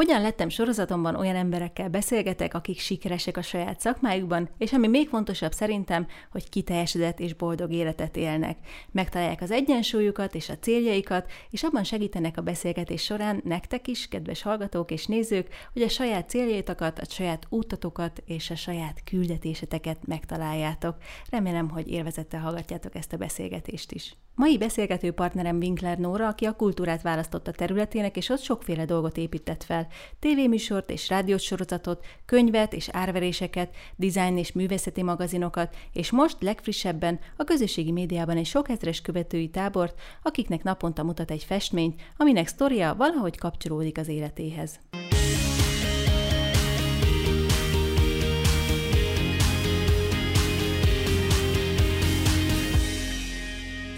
[0.00, 5.52] Hogyan lettem sorozatomban olyan emberekkel beszélgetek, akik sikeresek a saját szakmájukban, és ami még fontosabb
[5.52, 8.58] szerintem, hogy kiteljesedett és boldog életet élnek.
[8.90, 14.42] Megtalálják az egyensúlyukat és a céljaikat, és abban segítenek a beszélgetés során nektek is, kedves
[14.42, 20.96] hallgatók és nézők, hogy a saját céljaitokat, a saját útatokat és a saját küldetéseteket megtaláljátok.
[21.30, 24.16] Remélem, hogy élvezettel hallgatjátok ezt a beszélgetést is.
[24.34, 29.64] Mai beszélgető partnerem Winkler Nóra, aki a kultúrát választotta területének, és ott sokféle dolgot épített
[29.64, 29.88] fel.
[30.18, 37.44] Tévéműsort és rádiós sorozatot, könyvet és árveréseket, dizájn és művészeti magazinokat, és most legfrissebben a
[37.44, 43.38] közösségi médiában egy sok ezres követői tábort, akiknek naponta mutat egy festményt, aminek sztoria valahogy
[43.38, 44.80] kapcsolódik az életéhez.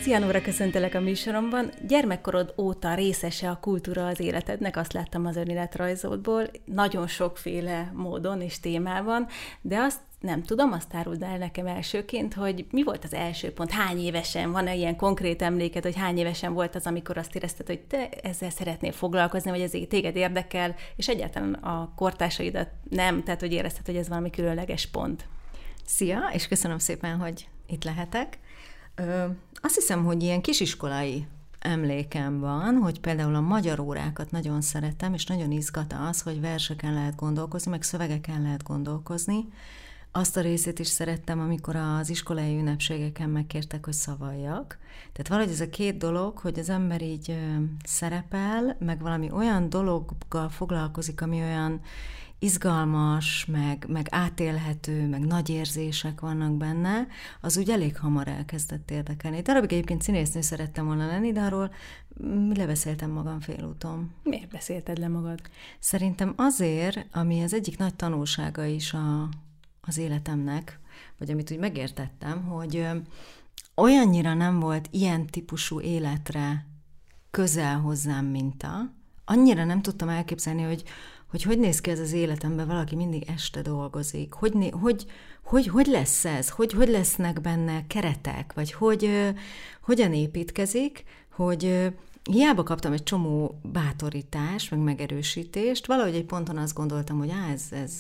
[0.02, 1.70] Szia Nóra, köszöntelek a műsoromban.
[1.86, 8.60] Gyermekkorod óta részese a kultúra az életednek, azt láttam az önéletrajzódból, nagyon sokféle módon és
[8.60, 9.26] témában,
[9.60, 13.70] de azt nem tudom, azt áruld el nekem elsőként, hogy mi volt az első pont,
[13.70, 17.80] hány évesen, van-e ilyen konkrét emléked, hogy hány évesen volt az, amikor azt érezted, hogy
[17.80, 23.52] te ezzel szeretnél foglalkozni, vagy ez téged érdekel, és egyáltalán a kortársaidat nem, tehát hogy
[23.52, 25.24] érezted, hogy ez valami különleges pont.
[25.84, 28.38] Szia, és köszönöm szépen, hogy itt lehetek.
[28.94, 31.26] Ö, azt hiszem, hogy ilyen kisiskolai
[31.58, 36.94] emlékem van, hogy például a magyar órákat nagyon szeretem, és nagyon izgat az, hogy verseken
[36.94, 39.48] lehet gondolkozni, meg szövegeken lehet gondolkozni.
[40.14, 44.78] Azt a részét is szerettem, amikor az iskolai ünnepségeken megkértek, hogy szavaljak.
[45.12, 47.38] Tehát valahogy ez a két dolog, hogy az ember így
[47.84, 51.80] szerepel, meg valami olyan dologgal foglalkozik, ami olyan
[52.42, 57.06] izgalmas, meg, meg átélhető, meg nagy érzések vannak benne,
[57.40, 59.40] az úgy elég hamar elkezdett érdekelni.
[59.40, 61.72] Darabig egyébként színésznő szerettem volna lenni, de arról
[62.54, 64.10] lebeszéltem magam félúton.
[64.22, 65.40] Miért beszélted le magad?
[65.78, 69.28] Szerintem azért, ami az egyik nagy tanulsága is a,
[69.80, 70.78] az életemnek,
[71.18, 72.86] vagy amit úgy megértettem, hogy
[73.74, 76.66] olyannyira nem volt ilyen típusú életre
[77.30, 78.92] közel hozzám minta,
[79.24, 80.82] annyira nem tudtam elképzelni, hogy
[81.32, 85.06] hogy hogy néz ki ez az életemben, valaki mindig este dolgozik, hogy, hogy,
[85.42, 89.10] hogy, hogy lesz ez, hogy, hogy lesznek benne keretek, vagy hogy
[89.82, 91.92] hogyan építkezik, hogy
[92.30, 97.62] hiába kaptam egy csomó bátorítást, meg megerősítést, valahogy egy ponton azt gondoltam, hogy á, ez,
[97.70, 97.92] ez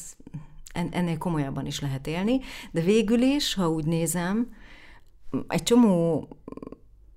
[0.72, 2.40] ennél komolyabban is lehet élni,
[2.70, 4.54] de végül is, ha úgy nézem,
[5.48, 6.28] egy csomó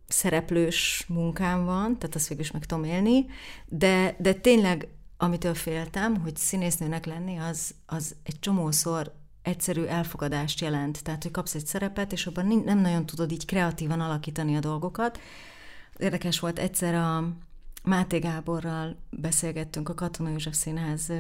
[0.08, 3.26] szereplős munkám van, tehát azt végül is meg tudom élni,
[3.66, 4.88] de, de tényleg
[5.18, 11.04] amitől féltem, hogy színésznőnek lenni, az, az egy csomószor egyszerű elfogadást jelent.
[11.04, 15.20] Tehát, hogy kapsz egy szerepet, és abban nem nagyon tudod így kreatívan alakítani a dolgokat.
[15.98, 17.30] Érdekes volt egyszer a
[17.84, 21.12] Máté Gáborral beszélgettünk a Katona József Színház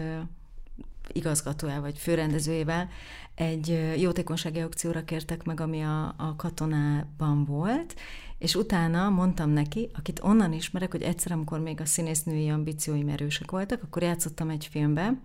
[1.12, 2.90] igazgatójával, vagy főrendezőjével,
[3.36, 7.96] egy jótékonysági aukcióra kértek meg, ami a, a katonában volt,
[8.38, 13.52] és utána mondtam neki, akit onnan ismerek, hogy egyszer, amikor még a színésznői ambícióim erősek
[13.52, 15.20] voltak, akkor játszottam egy filmbe,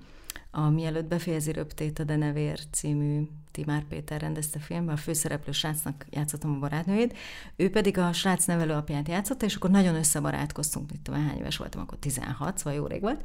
[0.50, 6.54] a Mielőtt befejezi röptét a Denevér című Timár Péter rendezte filmben, a főszereplő srácnak játszottam
[6.54, 7.16] a barátnőjét,
[7.56, 11.81] ő pedig a srác nevelőapját játszotta, és akkor nagyon összebarátkoztunk, mit tudom, hány éves voltam,
[11.81, 13.22] akkor 16, szóval jó rég volt,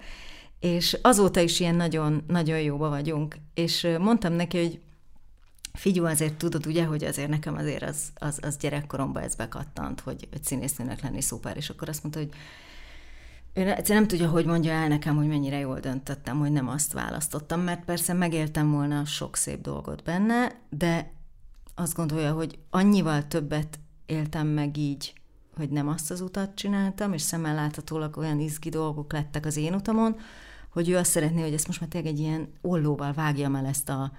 [0.60, 4.80] és azóta is ilyen nagyon, nagyon jóba vagyunk, és mondtam neki, hogy
[5.76, 10.28] Figyú, azért tudod ugye, hogy azért nekem azért az, az, az gyerekkoromban ez bekattant, hogy,
[10.32, 12.30] hogy színésznőnek lenni szuper, és akkor azt mondta, hogy
[13.54, 16.94] ő egyszerűen nem tudja, hogy mondja el nekem, hogy mennyire jól döntöttem, hogy nem azt
[16.94, 21.12] választottam, mert persze megéltem volna sok szép dolgot benne, de
[21.76, 25.14] azt gondolja, hogy annyival többet éltem meg így,
[25.56, 29.74] hogy nem azt az utat csináltam, és szemmel láthatólag olyan izgi dolgok lettek az én
[29.74, 30.16] utamon,
[30.70, 33.90] hogy ő azt szeretné, hogy ezt most már tényleg egy ilyen ollóval vágjam el ezt
[33.90, 34.12] a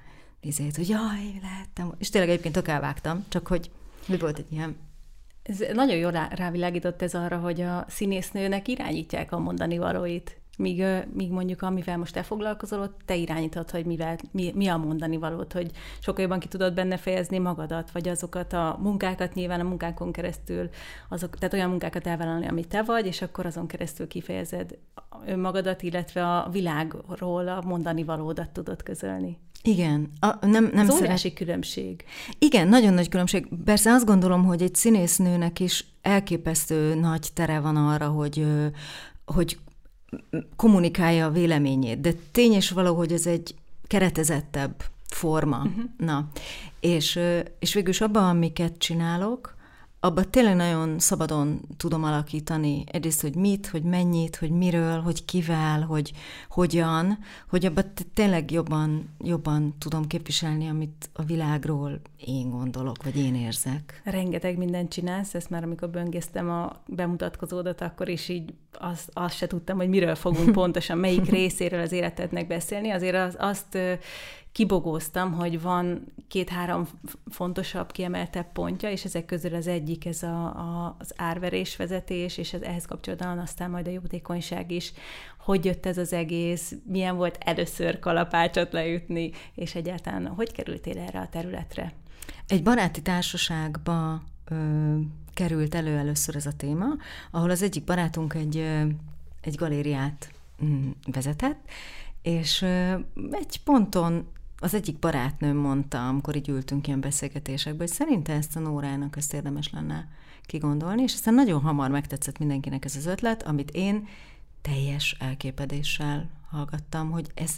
[0.47, 1.95] izét, hogy jaj, lehettem.
[1.99, 3.71] És tényleg egyébként tök elvágtam, csak hogy,
[4.07, 4.77] hogy volt egy ilyen
[5.49, 10.41] ez nagyon jól rávilágított ez arra, hogy a színésznőnek irányítják a mondani valóit.
[10.59, 14.77] Míg, míg mondjuk amivel most te foglalkozol, ott te irányítod, hogy mivel, mi, mi a
[14.77, 19.61] mondani valót, hogy sokkal jobban ki tudod benne fejezni magadat, vagy azokat a munkákat nyilván
[19.61, 20.69] a munkákon keresztül,
[21.09, 24.79] azok, tehát olyan munkákat elvállalni, amit te vagy, és akkor azon keresztül kifejezed
[25.27, 29.39] önmagadat, illetve a világról a mondani valódat tudod közölni.
[29.67, 30.11] Igen.
[30.21, 31.35] A, nem, nem Ez szeret...
[31.35, 32.05] különbség.
[32.39, 33.47] Igen, nagyon nagy különbség.
[33.65, 38.47] Persze azt gondolom, hogy egy színésznőnek is elképesztő nagy tere van arra, hogy,
[39.25, 39.59] hogy
[40.57, 43.55] kommunikálja a véleményét, de tény és való, hogy ez egy
[43.87, 45.57] keretezettebb forma.
[45.57, 45.85] Uh-huh.
[45.97, 46.29] Na,
[46.81, 47.19] és,
[47.59, 49.56] és végül is abban, amiket csinálok,
[50.07, 55.81] abban tényleg nagyon szabadon tudom alakítani egyrészt, hogy mit, hogy mennyit, hogy miről, hogy kivel,
[55.81, 56.13] hogy
[56.49, 57.19] hogyan,
[57.49, 64.01] hogy abban tényleg jobban, jobban tudom képviselni, amit a világról én gondolok, vagy én érzek.
[64.05, 69.47] Rengeteg mindent csinálsz, ezt már amikor böngésztem a bemutatkozódat, akkor is így azt, azt se
[69.47, 72.91] tudtam, hogy miről fogunk pontosan, melyik részéről az életednek beszélni.
[72.91, 73.79] Azért az, azt
[74.57, 76.89] kibogóztam, hogy van két-három
[77.31, 82.53] fontosabb, kiemeltebb pontja, és ezek közül az egyik ez a, a, az árverés vezetés, és
[82.53, 84.93] ez, ehhez kapcsolatban aztán majd a jótékonyság is.
[85.39, 91.21] Hogy jött ez az egész, milyen volt először kalapácsot leütni, és egyáltalán hogy kerültél erre
[91.21, 91.93] a területre?
[92.47, 94.55] Egy baráti társaságba ö,
[95.35, 96.87] került elő először ez a téma,
[97.31, 98.83] ahol az egyik barátunk egy, ö,
[99.41, 100.31] egy galériát
[100.65, 101.71] mm, vezetett,
[102.23, 102.63] és
[103.31, 108.61] egy ponton az egyik barátnőm mondta, amikor így ültünk ilyen beszélgetésekbe, hogy szerinte ezt a
[108.61, 110.09] Nórának ezt érdemes lenne
[110.43, 114.09] kigondolni, és aztán nagyon hamar megtetszett mindenkinek ez az ötlet, amit én
[114.63, 117.57] teljes elképedéssel hallgattam, hogy ez,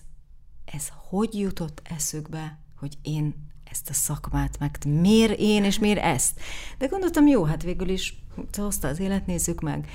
[0.65, 3.35] ez hogy jutott eszükbe, hogy én
[3.71, 6.41] ezt a szakmát meg, miért én, és miért ezt?
[6.79, 8.23] De gondoltam, jó, hát végül is
[8.57, 9.89] hozta az élet, nézzük meg.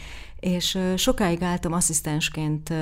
[0.43, 2.73] És sokáig álltam asszisztensként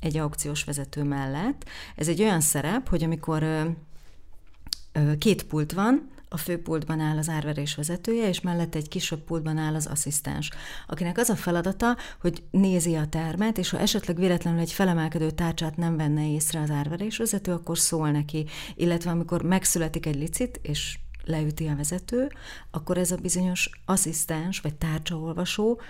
[0.00, 1.64] egy aukciós vezető mellett.
[1.96, 3.74] Ez egy olyan szerep, hogy amikor
[5.18, 9.74] két pult van, a főpultban áll az árverés vezetője, és mellette egy kisebb pultban áll
[9.74, 10.50] az asszisztens,
[10.86, 15.76] akinek az a feladata, hogy nézi a termet, és ha esetleg véletlenül egy felemelkedő tárcsát
[15.76, 18.46] nem venne észre az árverés vezető, akkor szól neki.
[18.74, 22.32] Illetve amikor megszületik egy licit, és leüti a vezető,
[22.70, 25.80] akkor ez a bizonyos asszisztens vagy tárcsaolvasó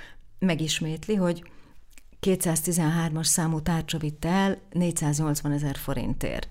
[0.41, 1.51] megismétli, hogy
[2.21, 6.49] 213-as számú tárcsa vitt el 480 ezer forintért.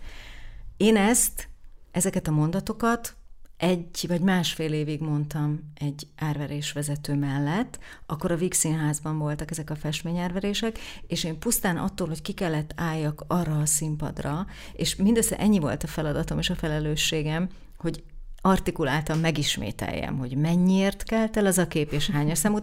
[0.77, 1.50] Én ezt,
[1.91, 3.15] ezeket a mondatokat
[3.57, 9.69] egy vagy másfél évig mondtam egy árverés vezető mellett, akkor a Víg Színházban voltak ezek
[9.69, 15.38] a festményárverések, és én pusztán attól, hogy ki kellett álljak arra a színpadra, és mindössze
[15.38, 18.03] ennyi volt a feladatom és a felelősségem, hogy
[18.41, 22.57] artikuláltan megismételjem, hogy mennyiért kelt el az a kép, és hányas számú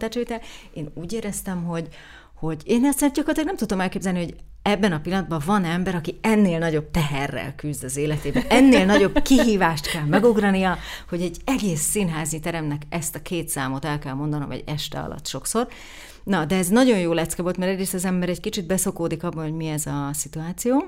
[0.72, 1.88] Én úgy éreztem, hogy,
[2.34, 6.58] hogy én ezt gyakorlatilag nem tudom elképzelni, hogy ebben a pillanatban van ember, aki ennél
[6.58, 10.78] nagyobb teherrel küzd az életében, ennél nagyobb kihívást kell megugrania,
[11.08, 15.26] hogy egy egész színházi teremnek ezt a két számot el kell mondanom egy este alatt
[15.26, 15.68] sokszor.
[16.24, 19.42] Na, de ez nagyon jó lecke volt, mert egyrészt az ember egy kicsit beszokódik abban,
[19.44, 20.84] hogy mi ez a szituáció,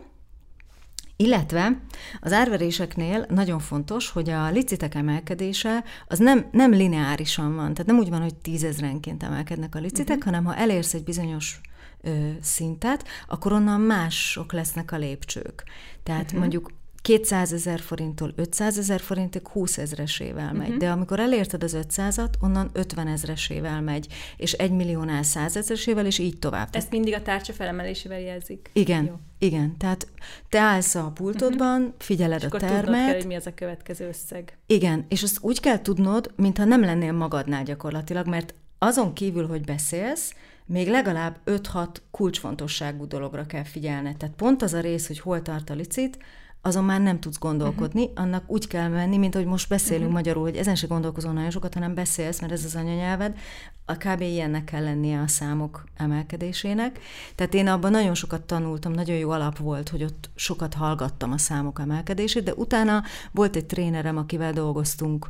[1.21, 1.81] illetve
[2.21, 7.99] az árveréseknél nagyon fontos, hogy a licitek emelkedése az nem, nem lineárisan van, tehát nem
[7.99, 10.25] úgy van, hogy tízezrenként emelkednek a licitek, uh-huh.
[10.25, 11.61] hanem ha elérsz egy bizonyos
[12.01, 15.65] ö, szintet, akkor onnan mások lesznek a lépcsők.
[16.03, 16.39] Tehát uh-huh.
[16.39, 16.71] mondjuk
[17.03, 20.79] 200 ezer forinttól 500 ezer forintig 20 ezresével megy, uh-huh.
[20.79, 24.07] de amikor elérted az 500-at, onnan 50 ezresével megy,
[24.37, 26.69] és 1 milliónál 100 ezresével, és így tovább.
[26.73, 28.71] Ezt mindig a tárcsa felemelésével jelzik.
[28.73, 29.15] Igen, Jó.
[29.39, 29.77] igen.
[29.77, 30.07] Tehát
[30.49, 31.95] te állsz a pultodban, uh-huh.
[31.99, 33.07] figyeled és a termet.
[33.07, 34.59] Kell, hogy mi az a következő összeg.
[34.67, 39.65] Igen, és azt úgy kell tudnod, mintha nem lennél magadnál gyakorlatilag, mert azon kívül, hogy
[39.65, 40.35] beszélsz,
[40.67, 44.17] még legalább 5-6 kulcsfontosságú dologra kell figyelned.
[44.17, 46.19] Tehát pont az a rész, hogy hol tart a licit,
[46.63, 48.21] azon már nem tudsz gondolkodni, uh-huh.
[48.21, 50.17] annak úgy kell menni, mint hogy most beszélünk uh-huh.
[50.17, 53.37] magyarul, hogy ezen se gondolkozol nagyon sokat, hanem beszélsz, mert ez az anyanyelved,
[53.85, 54.21] a kb.
[54.21, 57.01] ilyennek kell lennie a számok emelkedésének.
[57.35, 61.39] Tehát én abban nagyon sokat tanultam, nagyon jó alap volt, hogy ott sokat hallgattam a
[61.39, 65.29] számok emelkedését, de utána volt egy trénerem, akivel dolgoztunk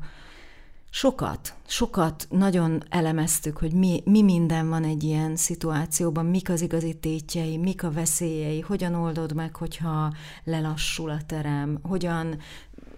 [0.90, 6.94] Sokat, sokat nagyon elemeztük, hogy mi, mi minden van egy ilyen szituációban, mik az igazi
[6.94, 10.12] tétjei, mik a veszélyei, hogyan oldod meg, hogyha
[10.44, 12.38] lelassul a terem, hogyan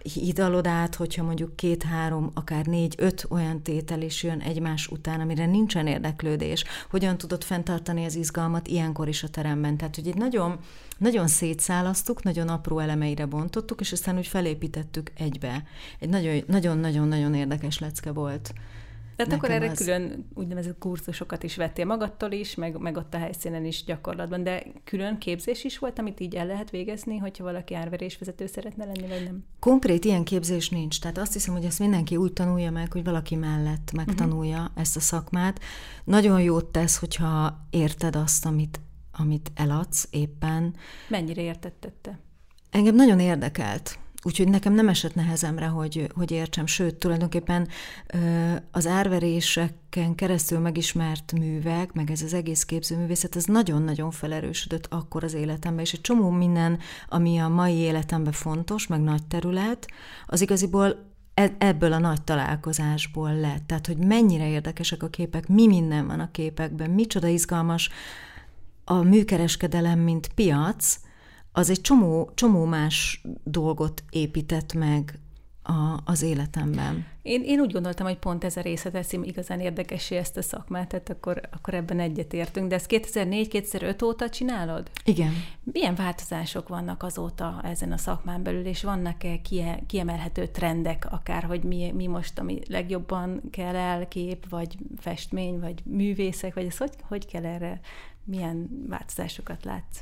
[0.03, 5.87] hidalod át, hogyha mondjuk két-három, akár négy-öt olyan tétel is jön egymás után, amire nincsen
[5.87, 9.77] érdeklődés, hogyan tudod fenntartani az izgalmat ilyenkor is a teremben.
[9.77, 10.59] Tehát, hogy egy nagyon,
[10.97, 15.63] nagyon szétszálasztuk, nagyon apró elemeire bontottuk, és aztán úgy felépítettük egybe.
[15.99, 16.09] Egy
[16.47, 18.53] nagyon-nagyon-nagyon érdekes lecke volt.
[19.23, 19.77] Tehát akkor erre az...
[19.77, 24.63] külön úgynevezett kurzusokat is vettél magadtól is, meg, meg ott a helyszínen is gyakorlatban, de
[24.83, 29.23] külön képzés is volt, amit így el lehet végezni, hogyha valaki árverésvezető szeretne lenni, vagy
[29.23, 29.45] nem?
[29.59, 30.99] Konkrét ilyen képzés nincs.
[30.99, 34.81] Tehát azt hiszem, hogy ezt mindenki úgy tanulja meg, hogy valaki mellett megtanulja uh-huh.
[34.81, 35.59] ezt a szakmát.
[36.03, 38.79] Nagyon jót tesz, hogyha érted azt, amit,
[39.11, 40.75] amit eladsz éppen.
[41.07, 42.19] Mennyire értetted te?
[42.69, 43.99] Engem nagyon érdekelt.
[44.23, 47.67] Úgyhogy nekem nem esett nehezemre, hogy, hogy értsem, sőt, tulajdonképpen
[48.71, 55.33] az árveréseken keresztül megismert művek, meg ez az egész képzőművészet, ez nagyon-nagyon felerősödött akkor az
[55.33, 59.87] életemben, és egy csomó minden, ami a mai életemben fontos, meg nagy terület,
[60.25, 63.67] az igaziból e- ebből a nagy találkozásból lett.
[63.67, 67.89] Tehát, hogy mennyire érdekesek a képek, mi minden van a képekben, micsoda izgalmas
[68.83, 70.99] a műkereskedelem, mint piac,
[71.51, 75.19] az egy csomó, csomó más dolgot épített meg
[75.63, 77.05] a, az életemben.
[77.21, 80.87] Én, én úgy gondoltam, hogy pont ez a része teszi igazán érdekessé ezt a szakmát,
[80.87, 82.67] tehát akkor, akkor ebben egyetértünk.
[82.67, 84.89] De ezt 2004-2005 óta csinálod?
[85.05, 85.33] Igen.
[85.63, 91.63] Milyen változások vannak azóta ezen a szakmán belül, és vannak-e kie, kiemelhető trendek, akár, hogy
[91.63, 96.93] mi, mi most, ami legjobban kell el, kép, vagy festmény, vagy művészek, vagy ez hogy,
[97.07, 97.79] hogy kell erre,
[98.23, 99.99] milyen változásokat látsz?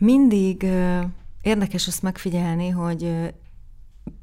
[0.00, 0.66] Mindig
[1.42, 3.32] érdekes azt megfigyelni, hogy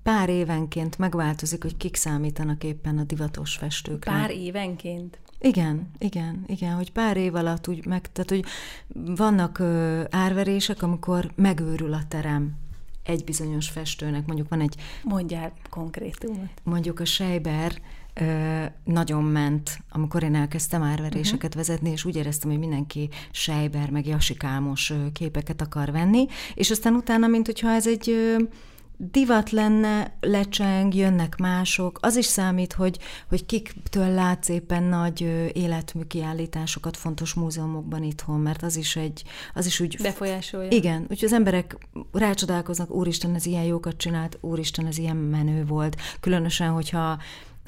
[0.03, 4.11] pár évenként megváltozik, hogy kik számítanak éppen a divatos festőkre.
[4.11, 5.19] Pár évenként?
[5.39, 8.45] Igen, igen, igen, hogy pár év alatt úgy meg, tehát hogy
[9.15, 12.55] vannak ö, árverések, amikor megőrül a terem
[13.03, 14.75] egy bizonyos festőnek, mondjuk van egy...
[15.03, 16.49] Mondjál konkrétumot.
[16.63, 17.81] Mondjuk a Seiber
[18.83, 21.55] nagyon ment, amikor én elkezdtem árveréseket uh-huh.
[21.55, 27.27] vezetni, és úgy éreztem, hogy mindenki Seiber meg Jasikámos képeket akar venni, és aztán utána,
[27.27, 28.35] mint hogyha ez egy...
[28.99, 31.99] Divat lenne, lecseng, jönnek mások.
[32.01, 35.21] Az is számít, hogy, hogy kiktől látsz éppen nagy
[35.53, 39.97] életmű kiállításokat fontos múzeumokban itthon, mert az is egy, az is úgy...
[40.01, 40.69] Befolyásolja.
[40.69, 41.77] Igen, úgyhogy az emberek
[42.11, 45.95] rácsodálkoznak, úristen, ez ilyen jókat csinált, úristen, ez ilyen menő volt.
[46.19, 47.17] Különösen, hogyha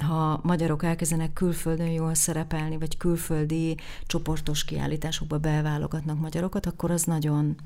[0.02, 3.76] ha magyarok elkezdenek külföldön jól szerepelni, vagy külföldi
[4.06, 7.56] csoportos kiállításokba beválogatnak magyarokat, akkor az nagyon,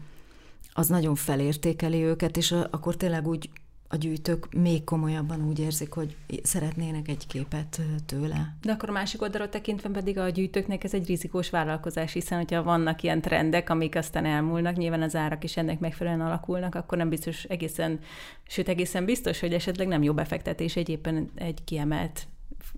[0.73, 3.50] az nagyon felértékeli őket, és akkor tényleg úgy
[3.94, 8.54] a gyűjtők még komolyabban úgy érzik, hogy szeretnének egy képet tőle.
[8.62, 12.62] De akkor a másik oldalról tekintve pedig a gyűjtőknek ez egy rizikós vállalkozás, hiszen hogyha
[12.62, 17.08] vannak ilyen trendek, amik aztán elmúlnak, nyilván az árak is ennek megfelelően alakulnak, akkor nem
[17.08, 17.98] biztos egészen,
[18.46, 22.26] sőt egészen biztos, hogy esetleg nem jó befektetés egy éppen egy kiemelt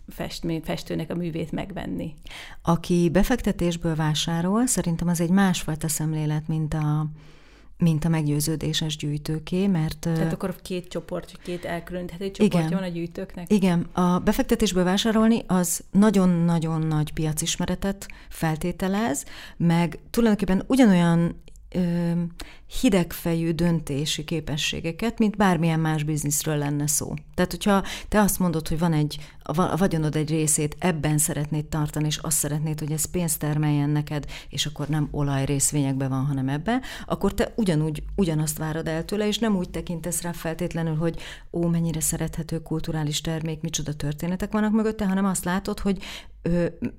[0.08, 2.14] festmű, festőnek a művét megvenni.
[2.62, 7.06] Aki befektetésből vásárol, szerintem az egy másfajta szemlélet, mint a,
[7.78, 9.98] mint a meggyőződéses gyűjtőké, mert...
[9.98, 13.52] Tehát akkor két csoport, két elkülöníthető csoportja igen, van a gyűjtőknek?
[13.52, 19.24] Igen, a befektetésből vásárolni az nagyon-nagyon nagy piacismeretet feltételez,
[19.56, 22.10] meg tulajdonképpen ugyanolyan ö,
[22.80, 27.14] hidegfejű döntési képességeket, mint bármilyen más bizniszről lenne szó.
[27.34, 32.06] Tehát, hogyha te azt mondod, hogy van egy, a vagyonod egy részét ebben szeretnéd tartani,
[32.06, 36.48] és azt szeretnéd, hogy ez pénzt termeljen neked, és akkor nem olaj részvényekben van, hanem
[36.48, 41.20] ebbe, akkor te ugyanúgy, ugyanazt várod el tőle, és nem úgy tekintesz rá feltétlenül, hogy
[41.52, 46.02] ó, mennyire szerethető kulturális termék, micsoda történetek vannak mögötte, hanem azt látod, hogy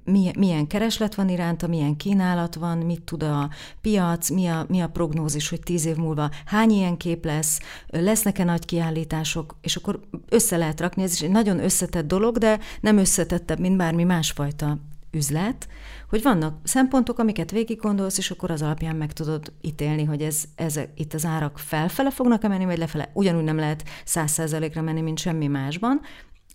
[0.03, 3.50] milyen, milyen kereslet van iránta, milyen kínálat van, mit tud a
[3.81, 8.44] piac, mi a, mi a prognózis, hogy tíz év múlva hány ilyen kép lesz, lesznek-e
[8.44, 10.00] nagy kiállítások, és akkor
[10.30, 11.04] össze lehet rakni.
[11.04, 14.78] Ez is egy nagyon összetett dolog, de nem összetettebb, mint bármi másfajta
[15.12, 15.68] üzlet,
[16.10, 20.44] hogy vannak szempontok, amiket végig gondolsz, és akkor az alapján meg tudod ítélni, hogy ez,
[20.56, 23.10] ez itt az árak felfele fognak-e menni, vagy lefele.
[23.14, 26.02] Ugyanúgy nem lehet száz százalékra menni, mint semmi másban,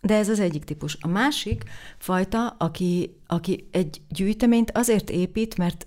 [0.01, 0.99] de ez az egyik típus.
[1.01, 1.65] A másik
[1.99, 5.87] fajta, aki, aki egy gyűjteményt azért épít, mert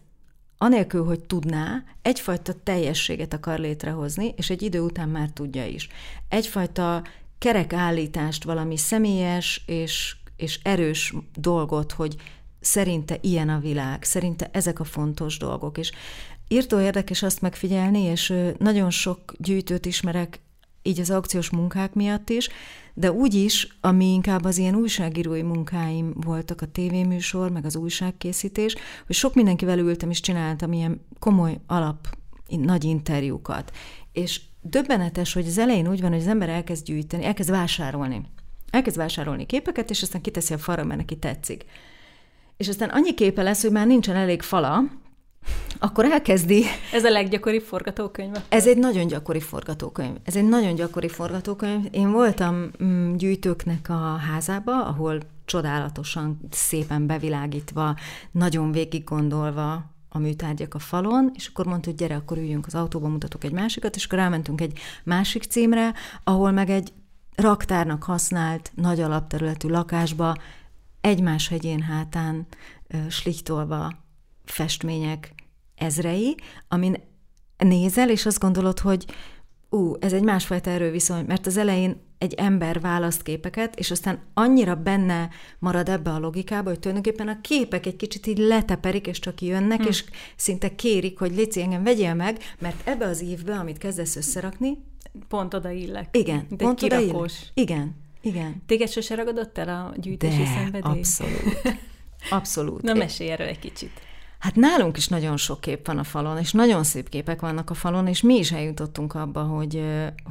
[0.57, 5.87] anélkül, hogy tudná, egyfajta teljességet akar létrehozni, és egy idő után már tudja is.
[6.29, 7.03] Egyfajta
[7.37, 12.15] kerekállítást, valami személyes és, és erős dolgot, hogy
[12.59, 15.77] szerinte ilyen a világ, szerinte ezek a fontos dolgok.
[15.77, 15.91] És
[16.47, 20.39] írtó érdekes azt megfigyelni, és nagyon sok gyűjtőt ismerek
[20.85, 22.49] így az aukciós munkák miatt is,
[22.93, 28.75] de úgy is, ami inkább az ilyen újságírói munkáim voltak, a tévéműsor, meg az újságkészítés,
[29.05, 33.71] hogy sok mindenkivel ültem és csináltam ilyen komoly alap, nagy interjúkat.
[34.11, 38.21] És döbbenetes, hogy az elején úgy van, hogy az ember elkezd gyűjteni, elkezd vásárolni.
[38.69, 41.65] Elkezd vásárolni képeket, és aztán kiteszi a falra, mert neki tetszik.
[42.57, 44.83] És aztán annyi képe lesz, hogy már nincsen elég fala,
[45.79, 46.63] akkor elkezdi.
[46.91, 48.35] Ez a leggyakoribb forgatókönyv?
[48.49, 50.15] Ez egy nagyon gyakori forgatókönyv.
[50.23, 51.87] Ez egy nagyon gyakori forgatókönyv.
[51.91, 57.95] Én voltam mm, gyűjtőknek a házába, ahol csodálatosan, szépen bevilágítva,
[58.31, 62.75] nagyon végig gondolva a műtárgyak a falon, és akkor mondta, hogy gyere, akkor üljünk az
[62.75, 66.93] autóba, mutatok egy másikat, és akkor elmentünk egy másik címre, ahol meg egy
[67.35, 70.35] raktárnak használt, nagy alapterületű lakásba,
[71.01, 72.45] egymás hegyén hátán
[73.09, 73.91] slichtolva
[74.45, 75.34] festmények
[75.75, 76.35] ezrei,
[76.67, 76.95] amin
[77.57, 79.05] nézel, és azt gondolod, hogy
[79.69, 84.75] ú, ez egy másfajta erőviszony, mert az elején egy ember választ képeket, és aztán annyira
[84.75, 85.29] benne
[85.59, 89.81] marad ebbe a logikába, hogy tulajdonképpen a képek egy kicsit így leteperik, és csak jönnek,
[89.81, 89.87] hm.
[89.87, 90.03] és
[90.35, 94.77] szinte kérik, hogy Léci, engem vegyél meg, mert ebbe az évbe, amit kezdesz összerakni,
[95.27, 96.17] pont oda illek.
[96.17, 97.31] Igen, mint pont oda illek.
[97.53, 98.63] Igen, Igen.
[98.65, 100.91] Téged sose ragadott el a gyűjtési De, szenvedély?
[100.91, 101.61] abszolút.
[102.29, 102.81] Abszolút.
[102.81, 103.91] Na mesélj erről egy kicsit.
[104.45, 107.73] Hát nálunk is nagyon sok kép van a falon, és nagyon szép képek vannak a
[107.73, 109.83] falon, és mi is eljutottunk abba, hogy,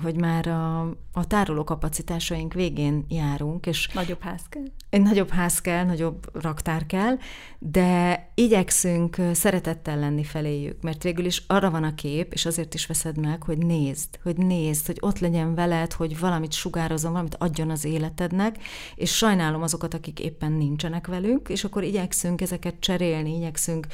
[0.02, 0.80] hogy már a,
[1.12, 5.02] a tároló kapacitásaink végén járunk, és nagyobb ház kell?
[5.02, 7.18] Nagyobb ház kell, nagyobb raktár kell,
[7.58, 12.86] de igyekszünk szeretettel lenni feléjük, mert végül is arra van a kép, és azért is
[12.86, 17.70] veszed meg, hogy nézd, hogy nézd, hogy ott legyen veled, hogy valamit sugározom, valamit adjon
[17.70, 18.56] az életednek,
[18.94, 23.86] és sajnálom azokat, akik éppen nincsenek velünk, és akkor igyekszünk ezeket cserélni, igyekszünk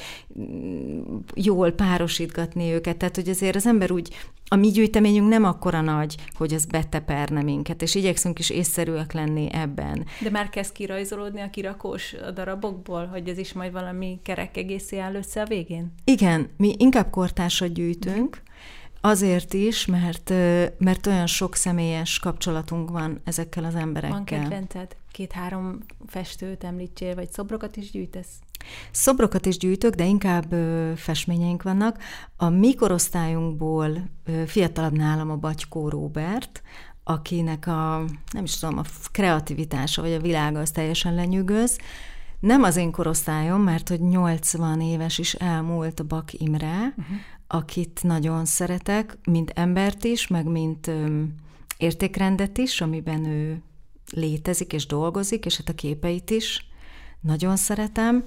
[1.33, 2.97] jól párosítgatni őket.
[2.97, 4.15] Tehát, hogy azért az ember úgy,
[4.53, 9.47] a mi gyűjteményünk nem akkora nagy, hogy az beteperne minket, és igyekszünk is észszerűek lenni
[9.51, 10.05] ebben.
[10.21, 15.15] De már kezd kirajzolódni a kirakós darabokból, hogy ez is majd valami kerek egészé áll
[15.15, 15.93] össze a végén?
[16.03, 18.41] Igen, mi inkább kortársat gyűjtünk,
[19.03, 20.29] Azért is, mert,
[20.77, 24.17] mert olyan sok személyes kapcsolatunk van ezekkel az emberekkel.
[24.17, 24.95] Van kedvenced?
[25.11, 25.77] Két-három
[26.07, 28.39] festőt említsél, vagy szobrokat is gyűjtesz?
[28.91, 31.97] Szobrokat is gyűjtök, de inkább ö, festményeink vannak.
[32.35, 36.61] A mi korosztályunkból ö, fiatalabb nálam a Bagykó Róbert,
[37.03, 41.77] akinek a, nem is tudom, a kreativitása vagy a világa az teljesen lenyűgöz.
[42.39, 47.15] Nem az én korosztályom, mert hogy 80 éves is elmúlt a Bak Imre, uh-huh.
[47.47, 51.23] akit nagyon szeretek, mint embert is, meg mint ö,
[51.77, 53.61] értékrendet is, amiben ő
[54.11, 56.65] létezik és dolgozik, és hát a képeit is
[57.21, 58.25] nagyon szeretem.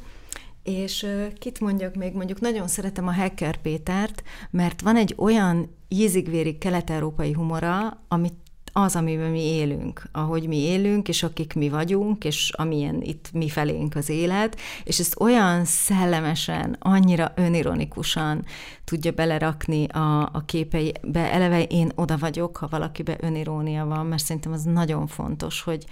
[0.62, 1.06] És
[1.38, 7.32] kit mondjak még, mondjuk nagyon szeretem a Hacker Pétert, mert van egy olyan ízigvéri kelet-európai
[7.32, 8.43] humora, amit
[8.76, 13.48] az, amiben mi élünk, ahogy mi élünk, és akik mi vagyunk, és amilyen itt mi
[13.48, 18.44] felénk az élet, és ezt olyan szellemesen, annyira önironikusan
[18.84, 21.32] tudja belerakni a, a képeibe.
[21.32, 25.84] Eleve én oda vagyok, ha valakibe önirónia van, mert szerintem az nagyon fontos, hogy,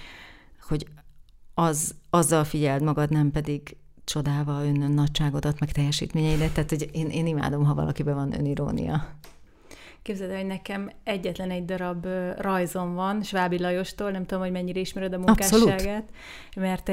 [0.68, 0.86] hogy
[1.54, 7.26] az, azzal figyeld magad, nem pedig csodálva ön nagyságodat, meg teljesítményeidet, tehát hogy én, én
[7.26, 9.08] imádom, ha valakiben van önirónia.
[10.02, 12.06] Képzeld el, hogy nekem egyetlen egy darab
[12.38, 16.08] rajzom van, Svábi Lajostól, nem tudom, hogy mennyire ismered a munkásságát, Abszolút.
[16.54, 16.88] mert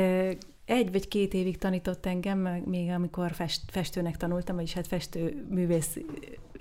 [0.65, 5.97] egy vagy két évig tanított engem, még amikor fest, festőnek tanultam, vagyis hát festő művész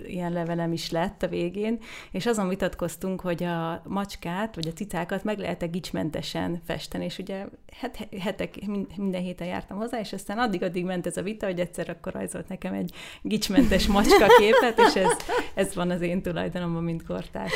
[0.07, 1.79] ilyen levelem is lett a végén,
[2.11, 7.45] és azon vitatkoztunk, hogy a macskát, vagy a cicákat meg lehet-e gicsmentesen festeni, és ugye
[7.73, 8.55] het, hetek,
[8.97, 12.47] minden héten jártam hozzá, és aztán addig-addig ment ez a vita, hogy egyszer akkor rajzolt
[12.47, 15.17] nekem egy gicsmentes macska képet, és ez,
[15.53, 17.51] ez van az én tulajdonomban, mint kortás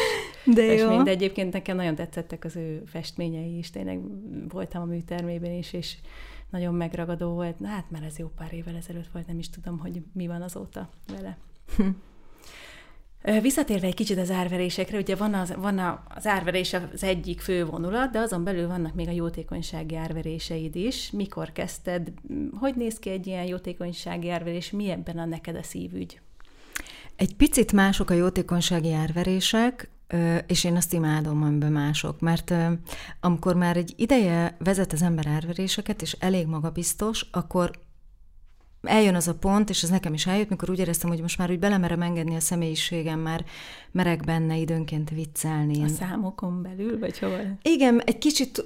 [0.45, 1.03] De jó.
[1.03, 3.99] De egyébként nekem nagyon tetszettek az ő festményei is, tényleg
[4.49, 5.95] voltam a műtermében is, és
[6.49, 7.55] nagyon megragadó volt.
[7.63, 10.89] Hát már ez jó pár évvel ezelőtt volt, nem is tudom, hogy mi van azóta
[11.07, 11.37] vele.
[11.75, 11.87] Hm.
[13.41, 18.11] Visszatérve egy kicsit az árverésekre, ugye van az, van az árverés az egyik fő vonulat,
[18.11, 21.11] de azon belül vannak még a jótékonysági árveréseid is.
[21.11, 22.11] Mikor kezdted?
[22.59, 24.71] Hogy néz ki egy ilyen jótékonysági árverés?
[24.71, 26.19] Mi ebben a neked a szívügy?
[27.15, 29.89] Egy picit mások a jótékonysági árverések,
[30.47, 32.53] és én azt imádom, amiben mások, mert
[33.19, 37.71] amikor már egy ideje vezet az ember árveréseket, és elég magabiztos, akkor
[38.83, 41.51] eljön az a pont, és ez nekem is eljött, mikor úgy éreztem, hogy most már
[41.51, 43.45] úgy belemerem engedni a személyiségem, már
[43.91, 45.83] merek benne időnként viccelni.
[45.83, 47.57] A számokon belül, vagy hol?
[47.61, 48.65] Igen, egy kicsit,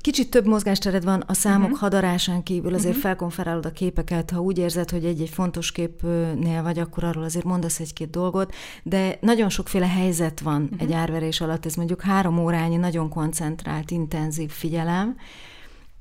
[0.00, 1.80] kicsit több mozgástered van a számok uh-huh.
[1.80, 3.02] hadarásán kívül, azért uh-huh.
[3.02, 7.80] felkonferálod a képeket, ha úgy érzed, hogy egy-egy fontos képnél vagy, akkor arról azért mondasz
[7.80, 10.80] egy-két dolgot, de nagyon sokféle helyzet van uh-huh.
[10.80, 15.16] egy árverés alatt, ez mondjuk három órányi, nagyon koncentrált, intenzív figyelem,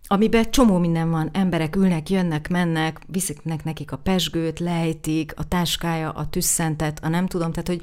[0.07, 6.09] amiben csomó minden van, emberek ülnek, jönnek, mennek, visznek nekik a pesgőt, lejtik, a táskája,
[6.11, 7.81] a tüsszentet, a nem tudom, tehát hogy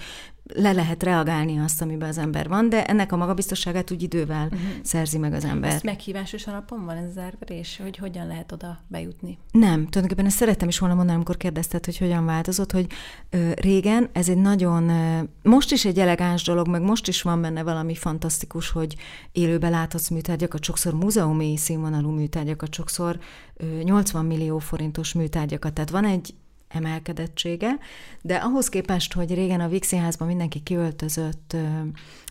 [0.55, 4.61] le lehet reagálni azt, amiben az ember van, de ennek a magabiztosságát úgy idővel uh-huh.
[4.83, 5.71] szerzi meg az ember.
[5.71, 9.39] Ez meghívásos alapon van ez az árverés, hogy hogyan lehet oda bejutni?
[9.51, 12.87] Nem, tulajdonképpen ezt szerettem is volna mondani, amikor kérdezted, hogy hogyan változott, hogy
[13.31, 17.41] ö, régen ez egy nagyon, ö, most is egy elegáns dolog, meg most is van
[17.41, 18.97] benne valami fantasztikus, hogy
[19.33, 23.19] élőbe láthatsz műtárgyakat, sokszor múzeumi színvonalú műtárgyakat, sokszor
[23.57, 26.35] ö, 80 millió forintos műtárgyakat, tehát van egy
[26.73, 27.79] emelkedettsége,
[28.21, 31.57] de ahhoz képest, hogy régen a Vixi-házban mindenki kiöltözött,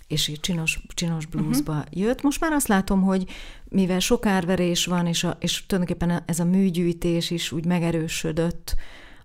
[0.07, 1.97] és így csinos, csinos bluesba uh-huh.
[1.97, 3.25] jött, most már azt látom, hogy
[3.69, 8.75] mivel sok árverés van, és, a, és tulajdonképpen ez a műgyűjtés is úgy megerősödött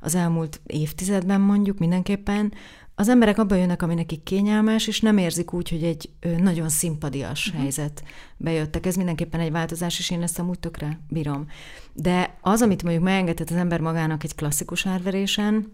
[0.01, 2.53] az elmúlt évtizedben mondjuk mindenképpen,
[2.99, 7.47] az emberek abban jönnek, ami nekik kényelmes, és nem érzik úgy, hogy egy nagyon szimpadias
[7.47, 7.61] uh-huh.
[7.61, 8.03] helyzet
[8.37, 8.87] bejöttek.
[8.87, 11.47] Ez mindenképpen egy változás, és én ezt amúgy tökre bírom.
[11.93, 15.73] De az, amit mondjuk megengedhet az ember magának egy klasszikus árverésen,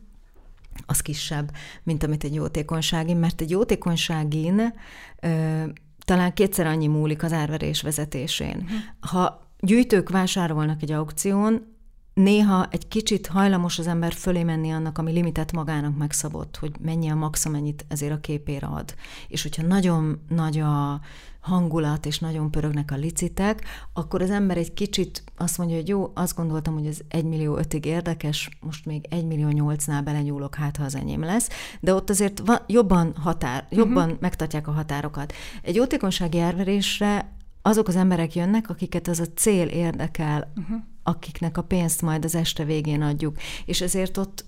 [0.86, 1.50] az kisebb,
[1.82, 4.72] mint amit egy jótékonyságin, mert egy jótékonyságin
[5.20, 5.62] ö,
[6.04, 8.56] talán kétszer annyi múlik az árverés vezetésén.
[8.56, 8.78] Uh-huh.
[9.00, 11.71] Ha gyűjtők vásárolnak egy aukción,
[12.14, 17.08] néha egy kicsit hajlamos az ember fölé menni annak, ami limitet magának megszabott, hogy mennyi
[17.08, 18.94] a max, amennyit ezért a képére ad.
[19.28, 21.00] És hogyha nagyon nagy a
[21.40, 26.10] hangulat, és nagyon pörögnek a licitek, akkor az ember egy kicsit azt mondja, hogy jó,
[26.14, 30.76] azt gondoltam, hogy ez 1 millió 5-ig érdekes, most még 1 millió 8-nál belenyúlok, hát
[30.76, 31.48] ha az enyém lesz,
[31.80, 34.20] de ott azért van, jobban határ, jobban uh-huh.
[34.20, 35.32] megtartják a határokat.
[35.62, 40.76] Egy jótékonysági árverésre azok az emberek jönnek, akiket az a cél érdekel, uh-huh.
[41.02, 43.36] Akiknek a pénzt majd az este végén adjuk.
[43.64, 44.44] És ezért ott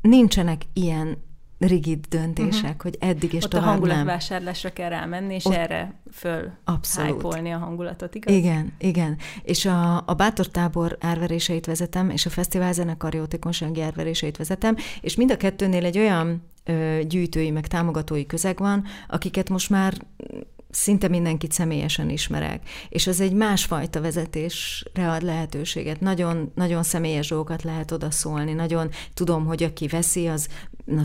[0.00, 1.16] nincsenek ilyen
[1.58, 2.82] rigid döntések, uh-huh.
[2.82, 7.24] hogy eddig és Ott tovább a hangulatvásárlásra kell rámenni, és Ott erre föl abszolút.
[7.24, 8.34] a hangulatot, igaz?
[8.34, 9.16] Igen, igen.
[9.42, 15.16] És a, a Bátor tábor árveréseit vezetem, és a Fesztivál zenekar jótékonysági árveréseit vezetem, és
[15.16, 19.94] mind a kettőnél egy olyan ö, gyűjtői, meg támogatói közeg van, akiket most már
[20.70, 26.00] szinte mindenkit személyesen ismerek, és az egy másfajta vezetésre ad lehetőséget.
[26.00, 30.48] Nagyon, nagyon személyes dolgokat lehet oda szólni, nagyon tudom, hogy aki veszi, az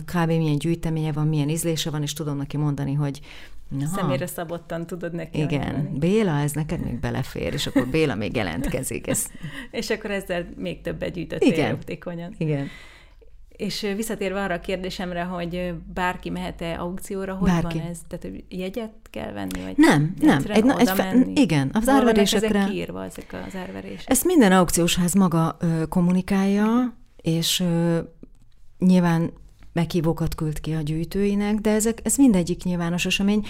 [0.06, 0.28] kb.
[0.28, 3.20] milyen gyűjteménye van, milyen ízlése van, és tudom neki mondani, hogy
[3.80, 3.88] Na.
[3.96, 5.98] Személyre szabottan tudod neki Igen, ajánlani.
[5.98, 9.08] Béla, ez neked még belefér, és akkor Béla még jelentkezik.
[9.08, 9.26] Ez...
[9.72, 12.34] és akkor ezzel még többet gyűjtöttél Igen.
[12.38, 12.68] Igen.
[13.64, 17.78] És visszatérve arra a kérdésemre, hogy bárki mehet-e aukcióra, hogy bárki.
[17.78, 18.00] van ez?
[18.08, 19.62] Tehát, hogy jegyet kell venni?
[19.64, 20.44] Vagy nem, nem.
[20.48, 22.60] Egy, egy fe, igen, az Hol árverésekre...
[22.60, 24.10] Ezek kiírva, ezek az árverések?
[24.10, 28.00] Ezt minden aukciós ház maga ö, kommunikálja, és ö,
[28.80, 29.32] nyilván
[29.74, 33.46] meghívókat küld ki a gyűjtőinek, de ezek, ez mindegyik nyilvános esemény.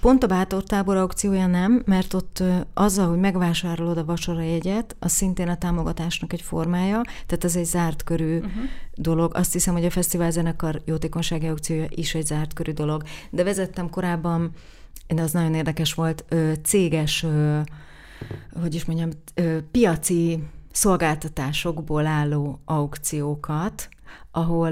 [0.00, 2.42] Pont a Bátortábor aukciója nem, mert ott
[2.74, 7.64] azzal, hogy megvásárolod a vacsora jegyet, az szintén a támogatásnak egy formája, tehát ez egy
[7.64, 8.52] zárt körű uh-huh.
[8.94, 9.32] dolog.
[9.34, 13.02] Azt hiszem, hogy a Fesztivál Zenekar jótékonysági aukciója is egy zárt körű dolog.
[13.30, 14.50] De vezettem korábban,
[15.08, 16.24] de az nagyon érdekes volt,
[16.62, 17.26] céges,
[18.60, 19.10] hogy is mondjam,
[19.70, 23.88] piaci szolgáltatásokból álló aukciókat,
[24.30, 24.70] ahol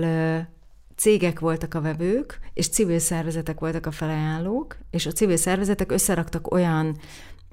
[1.03, 6.53] cégek voltak a vevők, és civil szervezetek voltak a felajánlók, és a civil szervezetek összeraktak
[6.53, 6.97] olyan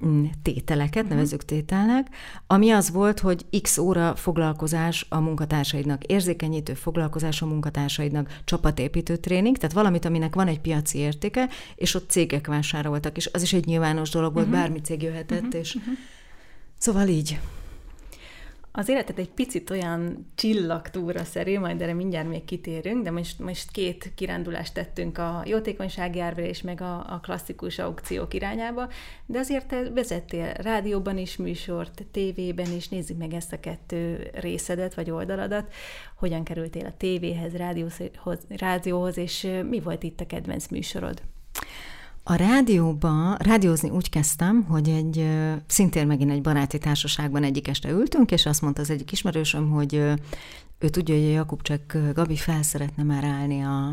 [0.05, 1.09] mm, tételeket, uh-huh.
[1.09, 2.07] nevezük tételnek,
[2.47, 9.57] ami az volt, hogy x óra foglalkozás a munkatársaidnak, érzékenyítő foglalkozás a munkatársaidnak, csapatépítő tréning,
[9.57, 13.65] tehát valamit, aminek van egy piaci értéke, és ott cégek vásároltak, és az is egy
[13.65, 14.61] nyilvános dolog volt, uh-huh.
[14.61, 15.59] bármi cég jöhetett, uh-huh.
[15.59, 15.93] és uh-huh.
[16.77, 17.39] szóval így
[18.71, 23.71] az életet egy picit olyan csillagtúra szerű, majd erre mindjárt még kitérünk, de most, most
[23.71, 28.89] két kirándulást tettünk a jótékonysági árverés meg a, a klasszikus aukciók irányába,
[29.25, 34.93] de azért te vezettél rádióban is műsort, tévében is, nézzük meg ezt a kettő részedet
[34.93, 35.73] vagy oldaladat,
[36.15, 37.99] hogyan kerültél a tévéhez, rádióhoz,
[38.49, 41.21] rádióhoz és mi volt itt a kedvenc műsorod?
[42.29, 45.27] A rádióba, rádiózni úgy kezdtem, hogy egy
[45.67, 49.93] szintén megint egy baráti társaságban egyik este ültünk, és azt mondta az egyik ismerősöm, hogy
[50.79, 53.87] ő tudja, hogy a Jakub csak Gabi fel szeretne már állni a,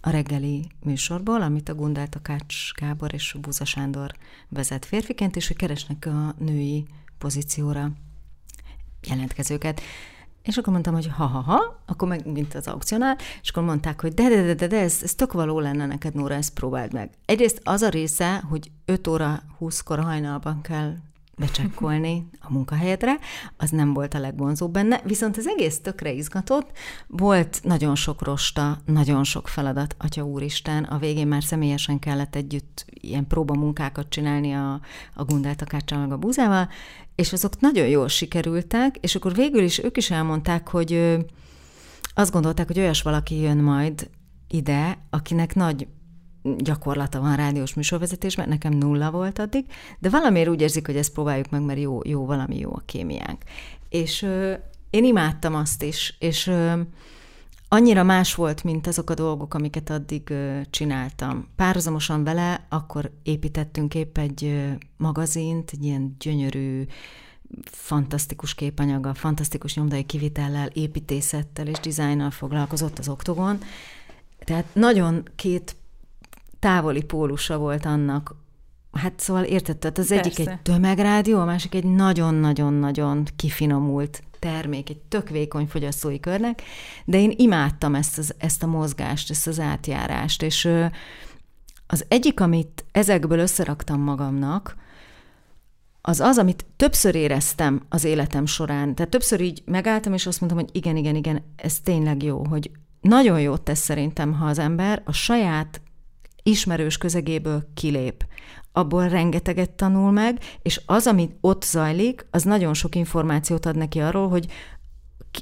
[0.00, 4.12] a reggeli műsorból, amit a Gundel Takács Gábor és a Búza Sándor
[4.48, 6.86] vezet férfiként, és hogy keresnek a női
[7.18, 7.90] pozícióra
[9.08, 9.80] jelentkezőket.
[10.42, 11.65] És akkor mondtam, hogy ha-ha-ha,
[11.96, 14.98] akkor meg, mint az aukcionál, és akkor mondták, hogy de, de, de, de, de ez,
[15.02, 17.10] ez tök való lenne neked, Nóra, ezt próbáld meg.
[17.24, 20.94] Egyrészt az a része, hogy 5 óra 20-kor hajnalban kell
[21.36, 23.18] becsekkolni a munkahelyedre,
[23.56, 26.70] az nem volt a legbonzóbb benne, viszont az egész tökre izgatott,
[27.06, 32.84] volt nagyon sok rosta, nagyon sok feladat, Atya Úristen, a végén már személyesen kellett együtt
[32.88, 34.80] ilyen próbamunkákat csinálni a,
[35.14, 35.54] a Gundel
[35.90, 36.68] meg a Búzával,
[37.14, 41.16] és azok nagyon jól sikerültek, és akkor végül is ők is elmondták, hogy
[42.18, 44.10] azt gondolták, hogy olyas valaki jön majd
[44.48, 45.86] ide, akinek nagy
[46.56, 49.64] gyakorlata van rádiós műsorvezetésben, nekem nulla volt addig,
[49.98, 53.42] de valamiért úgy érzik, hogy ezt próbáljuk meg, mert jó, jó valami jó a kémiánk.
[53.88, 54.52] És ö,
[54.90, 56.80] én imádtam azt is, és ö,
[57.68, 61.48] annyira más volt, mint azok a dolgok, amiket addig ö, csináltam.
[61.56, 66.84] Párhuzamosan vele akkor építettünk épp egy ö, magazint, egy ilyen gyönyörű,
[67.64, 73.58] fantasztikus képanyaggal, fantasztikus nyomdai kivitellel, építészettel és dizájnnal foglalkozott az Oktogon.
[74.38, 75.76] Tehát nagyon két
[76.58, 78.34] távoli pólusa volt annak,
[78.92, 80.24] Hát szóval érted, tehát az Persze.
[80.24, 86.62] egyik egy tömegrádió, a másik egy nagyon-nagyon-nagyon kifinomult termék, egy tök vékony fogyasztói körnek,
[87.04, 90.68] de én imádtam ezt, az, ezt a mozgást, ezt az átjárást, és
[91.86, 94.76] az egyik, amit ezekből összeraktam magamnak,
[96.08, 98.94] az az, amit többször éreztem az életem során.
[98.94, 102.70] Tehát többször így megálltam, és azt mondtam, hogy igen, igen, igen, ez tényleg jó, hogy
[103.00, 105.80] nagyon jót tesz szerintem, ha az ember a saját
[106.42, 108.26] ismerős közegéből kilép.
[108.72, 114.00] Abból rengeteget tanul meg, és az, ami ott zajlik, az nagyon sok információt ad neki
[114.00, 114.46] arról, hogy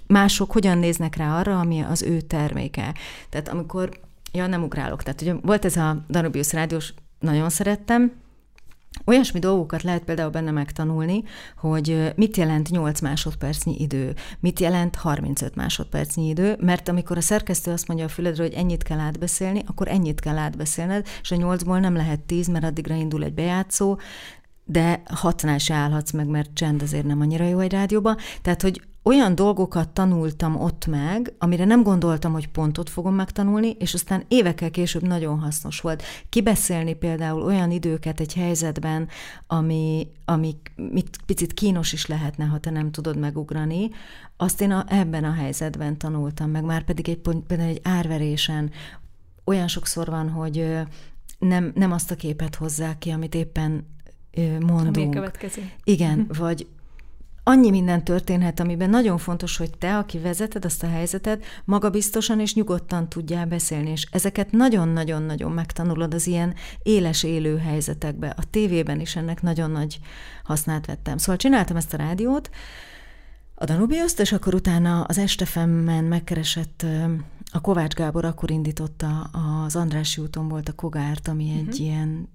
[0.06, 2.94] mások hogyan néznek rá arra, ami az ő terméke.
[3.28, 4.00] Tehát amikor,
[4.32, 8.22] ja, nem ugrálok, tehát ugye volt ez a Danubius rádiós, nagyon szerettem,
[9.06, 11.22] Olyasmi dolgokat lehet például benne megtanulni,
[11.56, 17.70] hogy mit jelent 8 másodpercnyi idő, mit jelent 35 másodpercnyi idő, mert amikor a szerkesztő
[17.70, 21.80] azt mondja a füledre, hogy ennyit kell átbeszélni, akkor ennyit kell átbeszélned, és a 8-ból
[21.80, 23.98] nem lehet 10, mert addigra indul egy bejátszó,
[24.64, 28.16] de hatnál se állhatsz meg, mert csend azért nem annyira jó egy rádióban.
[28.42, 33.94] Tehát, hogy olyan dolgokat tanultam ott meg, amire nem gondoltam, hogy pontot fogom megtanulni, és
[33.94, 36.02] aztán évekkel később nagyon hasznos volt.
[36.28, 39.08] Kibeszélni például olyan időket egy helyzetben,
[39.46, 43.90] ami, ami mit, picit kínos is lehetne, ha te nem tudod megugrani,
[44.36, 48.70] azt én a, ebben a helyzetben tanultam meg, már pedig egy, például egy árverésen
[49.44, 50.78] olyan sokszor van, hogy
[51.38, 53.86] nem, nem azt a képet hozzák ki, amit éppen
[54.60, 54.96] mondunk.
[54.96, 55.70] Ami következő.
[55.84, 56.66] Igen, vagy
[57.44, 62.54] annyi minden történhet, amiben nagyon fontos, hogy te, aki vezeted azt a helyzetet, magabiztosan és
[62.54, 68.34] nyugodtan tudjál beszélni, és ezeket nagyon-nagyon-nagyon megtanulod az ilyen éles élő helyzetekbe.
[68.36, 69.98] A tévében is ennek nagyon nagy
[70.44, 71.16] hasznát vettem.
[71.16, 72.50] Szóval csináltam ezt a rádiót,
[73.54, 76.86] a Danubioszt, és akkor utána az Estefemmen megkeresett
[77.52, 79.20] a Kovács Gábor akkor indította
[79.64, 81.80] az Andrássy úton volt a Kogárt, ami egy uh-huh.
[81.80, 82.28] ilyen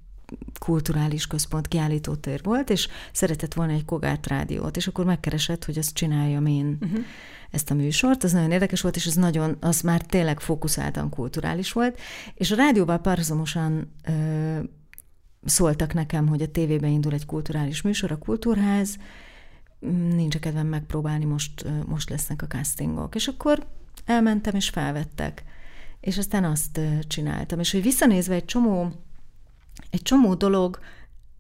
[0.59, 5.93] kulturális központ kiállítótér volt, és szeretett volna egy Kogát rádiót, és akkor megkeresett, hogy azt
[5.93, 6.99] csináljam én uh-huh.
[7.51, 8.23] ezt a műsort.
[8.23, 11.99] Az nagyon érdekes volt, és az nagyon, az már tényleg fókuszáltan kulturális volt,
[12.33, 14.59] és a rádióban párhuzamosan ö,
[15.45, 18.97] szóltak nekem, hogy a tévében indul egy kulturális műsor, a Kultúrház,
[20.15, 23.15] nincs a kedvem megpróbálni, most, most lesznek a castingok.
[23.15, 23.67] És akkor
[24.05, 25.43] elmentem, és felvettek.
[25.99, 27.59] És aztán azt csináltam.
[27.59, 28.91] És hogy visszanézve egy csomó
[29.89, 30.79] egy csomó dolog,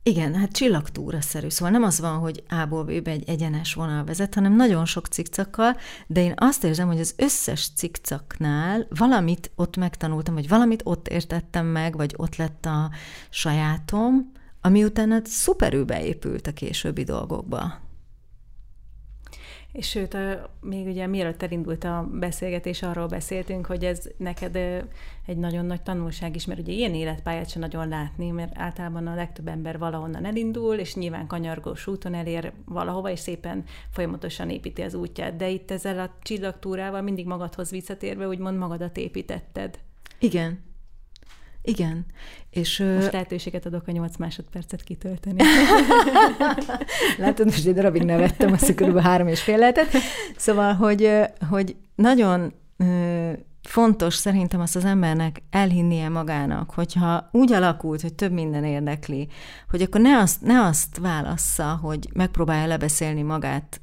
[0.03, 1.49] igen, hát csillagtúra-szerű.
[1.49, 5.77] Szóval nem az van, hogy A-ból B-be egy egyenes vonal vezet, hanem nagyon sok cikcakkal,
[6.07, 11.65] de én azt érzem, hogy az összes cikcaknál valamit ott megtanultam, vagy valamit ott értettem
[11.65, 12.91] meg, vagy ott lett a
[13.29, 17.87] sajátom, ami utána szuperül beépült a későbbi dolgokba.
[19.71, 24.55] És sőt, a, még ugye mielőtt elindult a beszélgetés, arról beszéltünk, hogy ez neked
[25.25, 29.15] egy nagyon nagy tanulság is, mert ugye ilyen életpályát sem nagyon látni, mert általában a
[29.15, 34.93] legtöbb ember valahonnan elindul, és nyilván kanyargós úton elér valahova, és szépen folyamatosan építi az
[34.93, 35.35] útját.
[35.35, 39.79] De itt ezzel a csillagtúrával mindig magadhoz visszatérve, úgymond magadat építetted.
[40.19, 40.59] Igen,
[41.69, 42.05] igen.
[42.49, 45.43] És, most lehetőséget adok a 8 másodpercet kitölteni.
[47.17, 48.99] Látod, most egy darabig nevettem, azt kb.
[48.99, 49.91] három és fél lehetett.
[50.37, 51.11] Szóval, hogy,
[51.49, 52.53] hogy nagyon
[53.61, 59.27] fontos szerintem azt az embernek elhinnie magának, hogyha úgy alakult, hogy több minden érdekli,
[59.69, 63.81] hogy akkor ne azt, ne azt válassza, hogy megpróbálja lebeszélni magát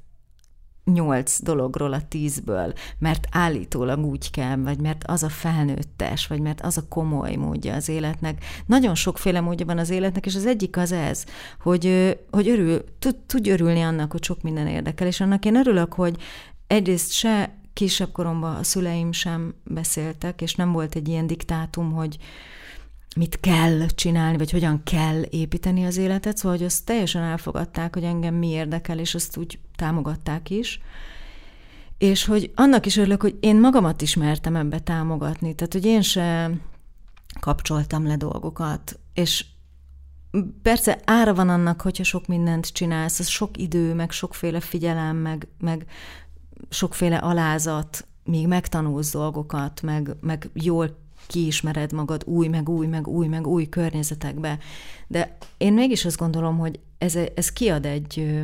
[0.93, 6.61] nyolc dologról a tízből, mert állítólag úgy kell, vagy mert az a felnőttes, vagy mert
[6.61, 8.45] az a komoly módja az életnek.
[8.67, 11.25] Nagyon sokféle módja van az életnek, és az egyik az ez,
[11.61, 15.93] hogy, hogy örül, tud, tudj örülni annak, hogy sok minden érdekel, és annak én örülök,
[15.93, 16.17] hogy
[16.67, 22.17] egyrészt se kisebb koromban a szüleim sem beszéltek, és nem volt egy ilyen diktátum, hogy,
[23.17, 28.05] mit kell csinálni, vagy hogyan kell építeni az életet, szóval hogy azt teljesen elfogadták, hogy
[28.05, 30.81] engem mi érdekel, és azt úgy támogatták is.
[31.99, 36.03] És hogy annak is örülök, hogy én magamat is mertem ebbe támogatni, tehát hogy én
[36.03, 36.51] se
[37.41, 39.45] kapcsoltam le dolgokat, és
[40.63, 45.49] persze ára van annak, hogyha sok mindent csinálsz, az sok idő, meg sokféle figyelem, meg,
[45.61, 45.87] meg
[46.69, 53.27] sokféle alázat, míg megtanulsz dolgokat, meg, meg jól kiismered magad új, meg új, meg új,
[53.27, 54.59] meg új környezetekbe.
[55.07, 58.43] De én mégis azt gondolom, hogy ez, ez kiad egy,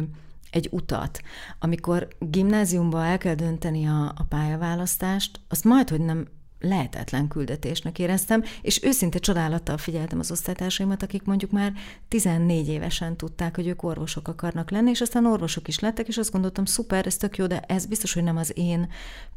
[0.50, 1.20] egy utat.
[1.58, 6.26] Amikor gimnáziumban el kell dönteni a, a pályaválasztást, azt majd, hogy nem
[6.62, 11.72] lehetetlen küldetésnek éreztem, és őszinte csodálattal figyeltem az osztálytársaimat, akik mondjuk már
[12.08, 16.32] 14 évesen tudták, hogy ők orvosok akarnak lenni, és aztán orvosok is lettek, és azt
[16.32, 18.88] gondoltam, szuper, ez tök jó, de ez biztos, hogy nem az én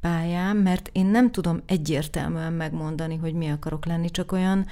[0.02, 4.66] pályám, mert én nem tudom egyértelműen megmondani, hogy mi akarok lenni, csak olyan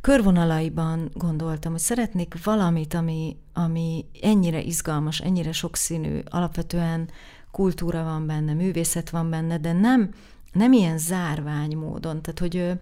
[0.00, 7.08] körvonalaiban gondoltam, hogy szeretnék valamit, ami, ami ennyire izgalmas, ennyire sokszínű, alapvetően
[7.50, 10.10] kultúra van benne, művészet van benne, de nem
[10.56, 12.22] nem ilyen zárvány módon.
[12.22, 12.72] Tehát, hogy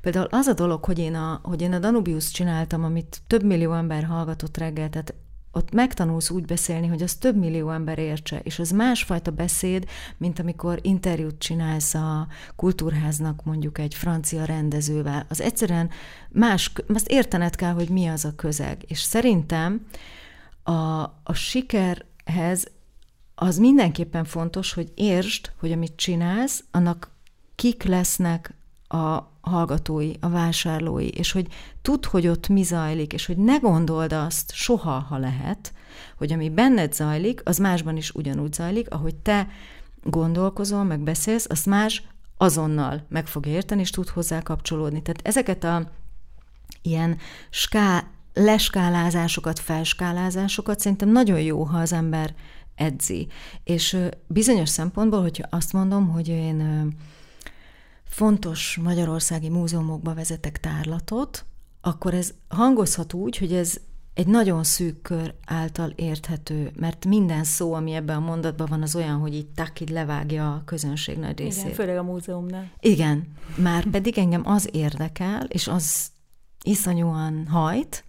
[0.00, 3.72] például az a dolog, hogy én a, hogy én a Danubius csináltam, amit több millió
[3.72, 5.14] ember hallgatott reggel, tehát
[5.52, 10.38] ott megtanulsz úgy beszélni, hogy az több millió ember értse, és az másfajta beszéd, mint
[10.38, 15.26] amikor interjút csinálsz a kultúrháznak mondjuk egy francia rendezővel.
[15.28, 15.90] Az egyszerűen
[16.28, 18.84] más, azt értened kell, hogy mi az a közeg.
[18.86, 19.86] És szerintem
[20.62, 22.66] a, a sikerhez
[23.34, 27.10] az mindenképpen fontos, hogy értsd, hogy amit csinálsz, annak
[27.60, 28.54] kik lesznek
[28.88, 31.46] a hallgatói, a vásárlói, és hogy
[31.82, 35.72] tudd, hogy ott mi zajlik, és hogy ne gondold azt soha, ha lehet,
[36.16, 39.48] hogy ami benned zajlik, az másban is ugyanúgy zajlik, ahogy te
[40.02, 42.02] gondolkozol, meg beszélsz, azt más
[42.36, 45.02] azonnal meg fog érteni, és tud hozzá kapcsolódni.
[45.02, 45.90] Tehát ezeket a
[46.82, 47.18] ilyen
[47.50, 52.34] ská, leskálázásokat, felskálázásokat szerintem nagyon jó, ha az ember
[52.74, 53.28] edzi.
[53.64, 53.96] És
[54.26, 56.88] bizonyos szempontból, hogyha azt mondom, hogy én
[58.10, 61.44] fontos magyarországi múzeumokba vezetek tárlatot,
[61.80, 63.78] akkor ez hangozhat úgy, hogy ez
[64.14, 68.96] egy nagyon szűk kör által érthető, mert minden szó, ami ebben a mondatban van, az
[68.96, 71.62] olyan, hogy így tak, így levágja a közönség nagy részét.
[71.62, 72.70] Igen, főleg a múzeumnál.
[72.80, 76.10] Igen, már pedig engem az érdekel, és az
[76.64, 78.04] iszonyúan hajt,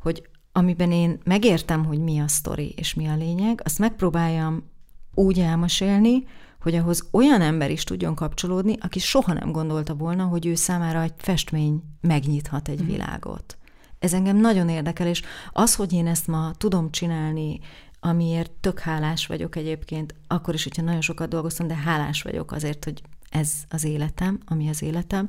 [0.00, 4.70] hogy amiben én megértem, hogy mi a sztori és mi a lényeg, azt megpróbáljam
[5.14, 6.26] úgy elmesélni,
[6.64, 11.02] hogy ahhoz olyan ember is tudjon kapcsolódni, aki soha nem gondolta volna, hogy ő számára
[11.02, 12.86] egy festmény megnyithat egy mhm.
[12.86, 13.58] világot.
[13.98, 15.22] Ez engem nagyon érdekel, és
[15.52, 17.60] az, hogy én ezt ma tudom csinálni,
[18.00, 22.84] amiért tök hálás vagyok egyébként, akkor is, hogyha nagyon sokat dolgoztam, de hálás vagyok azért,
[22.84, 25.28] hogy ez az életem, ami az életem.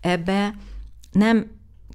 [0.00, 0.54] Ebbe
[1.12, 1.50] nem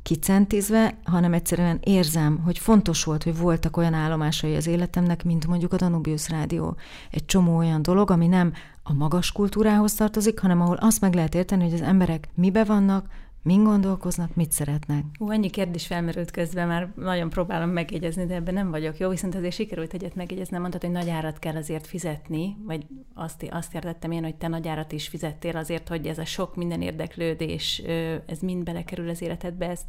[0.07, 5.73] kicentizve, hanem egyszerűen érzem, hogy fontos volt, hogy voltak olyan állomásai az életemnek, mint mondjuk
[5.73, 6.75] a Danubius Rádió.
[7.11, 11.35] Egy csomó olyan dolog, ami nem a magas kultúrához tartozik, hanem ahol azt meg lehet
[11.35, 13.05] érteni, hogy az emberek mibe vannak,
[13.47, 15.03] Min gondolkoznak, mit szeretnek?
[15.19, 19.35] Ú, ennyi kérdés felmerült közben, már nagyon próbálom megjegyezni, de ebben nem vagyok jó, viszont
[19.35, 24.11] azért sikerült egyet megjegyezni, mondtad, hogy nagy árat kell azért fizetni, vagy azt, azt értettem
[24.11, 27.81] én, hogy te nagy árat is fizettél azért, hogy ez a sok minden érdeklődés,
[28.25, 29.85] ez mind belekerül az életedbe, ezt,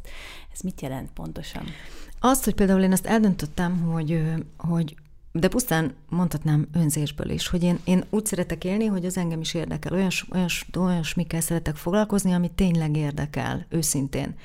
[0.53, 1.63] ez mit jelent pontosan?
[2.19, 4.23] Azt, hogy például én azt eldöntöttem, hogy,
[4.57, 4.95] hogy
[5.31, 9.53] de pusztán mondhatnám önzésből is, hogy én, én úgy szeretek élni, hogy az engem is
[9.53, 9.93] érdekel.
[9.93, 14.35] Olyas, olyas, olyasmikkel szeretek foglalkozni, ami tényleg érdekel, őszintén.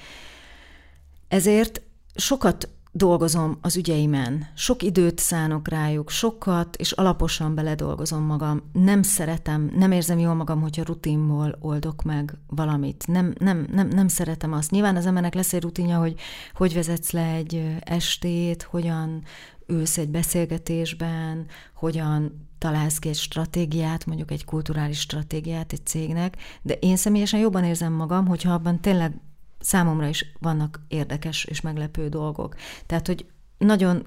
[1.28, 1.82] Ezért
[2.14, 8.62] sokat dolgozom az ügyeimen, sok időt szánok rájuk, sokat és alaposan beledolgozom magam.
[8.72, 13.04] Nem szeretem, nem érzem jól magam, hogyha rutinból oldok meg valamit.
[13.06, 14.70] Nem, nem, nem, nem szeretem azt.
[14.70, 16.14] Nyilván az embernek lesz egy rutinja, hogy
[16.54, 19.22] hogy vezetsz le egy estét, hogyan
[19.66, 26.74] ülsz egy beszélgetésben, hogyan találsz ki egy stratégiát, mondjuk egy kulturális stratégiát egy cégnek, de
[26.74, 29.20] én személyesen jobban érzem magam, hogyha abban tényleg
[29.64, 32.54] számomra is vannak érdekes és meglepő dolgok.
[32.86, 33.26] Tehát, hogy
[33.58, 34.06] nagyon,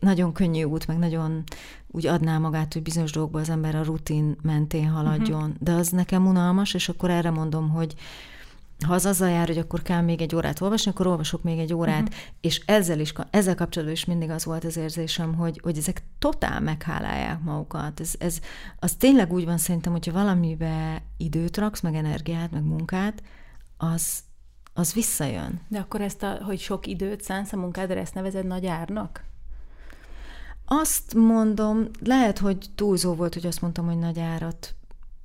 [0.00, 1.44] nagyon könnyű út, meg nagyon
[1.86, 5.56] úgy adná magát, hogy bizonyos dolgokban az ember a rutin mentén haladjon, uh-huh.
[5.60, 7.94] de az nekem unalmas, és akkor erre mondom, hogy,
[8.86, 11.74] ha az azzal jár, hogy akkor kell még egy órát olvasni, akkor olvasok még egy
[11.74, 12.16] órát, uh-huh.
[12.40, 16.60] és ezzel is, ezzel kapcsolatban is mindig az volt az érzésem, hogy, hogy ezek totál
[16.60, 18.00] meghálálják magukat.
[18.00, 18.40] Ez, ez,
[18.78, 23.22] az tényleg úgy van szerintem, hogyha valamibe időt raksz, meg energiát, meg munkát,
[23.76, 24.22] az,
[24.78, 25.60] az visszajön.
[25.68, 29.24] De akkor ezt, a, hogy sok időt szánsz a munkádra, ezt nevezed nagy árnak?
[30.64, 34.74] Azt mondom, lehet, hogy túlzó volt, hogy azt mondtam, hogy nagy árat,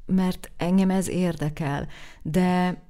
[0.06, 1.88] mert engem ez érdekel,
[2.22, 2.82] de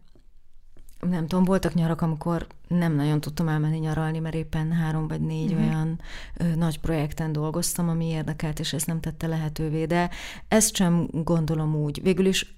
[1.00, 5.52] nem tudom, voltak nyarak, amikor nem nagyon tudtam elmenni nyaralni, mert éppen három vagy négy
[5.52, 5.68] uh-huh.
[5.68, 6.00] olyan
[6.38, 9.86] ö, nagy projekten dolgoztam, ami érdekelt, és ez nem tette lehetővé.
[9.86, 10.10] De
[10.48, 12.02] ezt sem gondolom úgy.
[12.02, 12.58] Végül is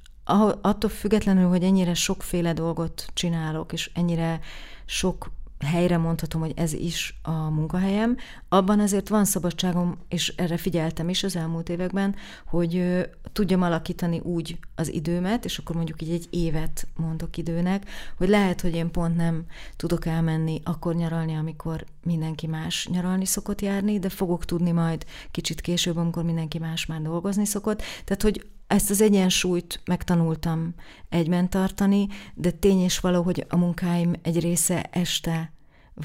[0.62, 4.40] attól függetlenül, hogy ennyire sokféle dolgot csinálok, és ennyire
[4.86, 8.18] sok helyre mondhatom, hogy ez is a munkahelyem,
[8.50, 14.58] abban azért van szabadságom, és erre figyeltem is az elmúlt években, hogy tudjam alakítani úgy
[14.76, 19.16] az időmet, és akkor mondjuk így egy évet mondok időnek, hogy lehet, hogy én pont
[19.16, 25.06] nem tudok elmenni akkor nyaralni, amikor mindenki más nyaralni szokott járni, de fogok tudni majd
[25.32, 27.82] kicsit később, amikor mindenki más már dolgozni szokott.
[28.04, 30.74] Tehát, hogy ezt az egyensúlyt megtanultam
[31.10, 35.54] egyben tartani, de tény és való, hogy a munkáim egy része este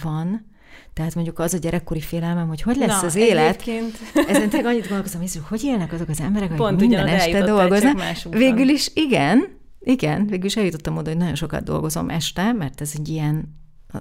[0.03, 0.49] van,
[0.93, 3.49] tehát mondjuk az a gyerekkori félelmem, hogy hogy lesz Na, az élet.
[3.49, 3.99] Egyébként...
[4.29, 8.03] Ezen tényleg annyit gondolkozom, hogy hogy élnek azok az emberek, Pont hogy minden este dolgoznak.
[8.31, 12.93] Végül is igen, igen, végül is eljutottam oda, hogy nagyon sokat dolgozom este, mert ez
[12.99, 13.59] egy ilyen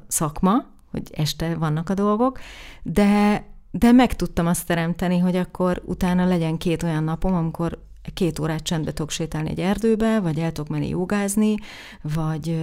[0.07, 2.39] szakma, hogy este vannak a dolgok,
[2.83, 8.39] de, de meg tudtam azt teremteni, hogy akkor utána legyen két olyan napom, amikor két
[8.39, 11.55] órát csendbe tudok sétálni egy erdőbe, vagy el tudok menni jogázni,
[12.01, 12.57] vagy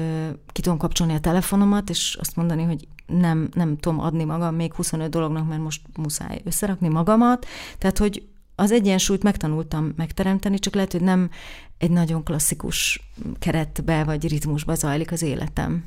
[0.53, 4.75] ki tudom kapcsolni a telefonomat, és azt mondani, hogy nem, nem tudom adni magam még
[4.75, 7.47] 25 dolognak, mert most muszáj összerakni magamat.
[7.79, 11.31] Tehát, hogy az egyensúlyt megtanultam megteremteni, csak lehet, hogy nem
[11.79, 15.85] egy nagyon klasszikus keretbe vagy ritmusba zajlik az életem.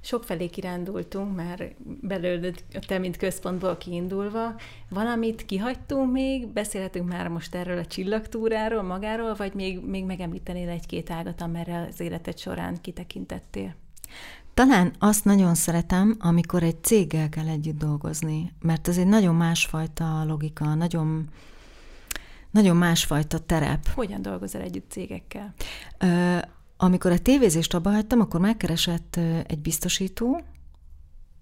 [0.00, 4.54] Sokfelé kirándultunk, már belőled te, mint központból kiindulva.
[4.88, 6.46] Valamit kihagytunk még?
[6.46, 12.00] Beszélhetünk már most erről a csillagtúráról, magáról, vagy még, még megemlítenél egy-két ágat, amerre az
[12.00, 13.74] életed során kitekintettél?
[14.54, 20.24] Talán azt nagyon szeretem, amikor egy céggel kell együtt dolgozni, mert ez egy nagyon másfajta
[20.24, 21.28] logika, nagyon,
[22.50, 23.86] nagyon másfajta terep.
[23.94, 25.54] Hogyan dolgozol együtt cégekkel?
[25.98, 26.38] Ö,
[26.80, 29.16] amikor a tévézést abba hagytam, akkor megkeresett
[29.46, 30.40] egy biztosító,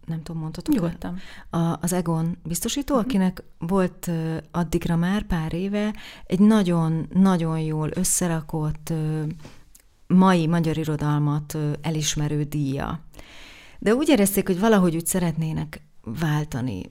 [0.07, 1.19] nem tudom, mondhatok Nyugodtan.
[1.51, 3.09] A, az Egon biztosító, uh-huh.
[3.09, 4.11] akinek volt
[4.51, 5.95] addigra már pár éve
[6.27, 8.93] egy nagyon-nagyon jól összerakott
[10.07, 13.01] mai magyar irodalmat elismerő díja.
[13.79, 16.83] De úgy érezték, hogy valahogy úgy szeretnének váltani.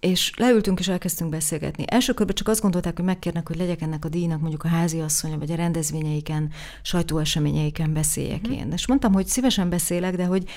[0.00, 1.84] És leültünk és elkezdtünk beszélgetni.
[1.86, 5.38] Első körben csak azt gondolták, hogy megkérnek, hogy legyek ennek a díjnak mondjuk a háziasszonya,
[5.38, 6.50] vagy a rendezvényeiken,
[6.82, 8.58] sajtóeseményeiken beszéljek uh-huh.
[8.58, 8.72] én.
[8.72, 10.50] És mondtam, hogy szívesen beszélek, de hogy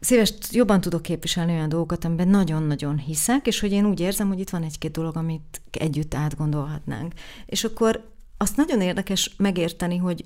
[0.00, 4.40] szíves jobban tudok képviselni olyan dolgokat, amiben nagyon-nagyon hiszek, és hogy én úgy érzem, hogy
[4.40, 7.12] itt van egy-két dolog, amit együtt átgondolhatnánk.
[7.46, 10.24] És akkor azt nagyon érdekes megérteni, hogy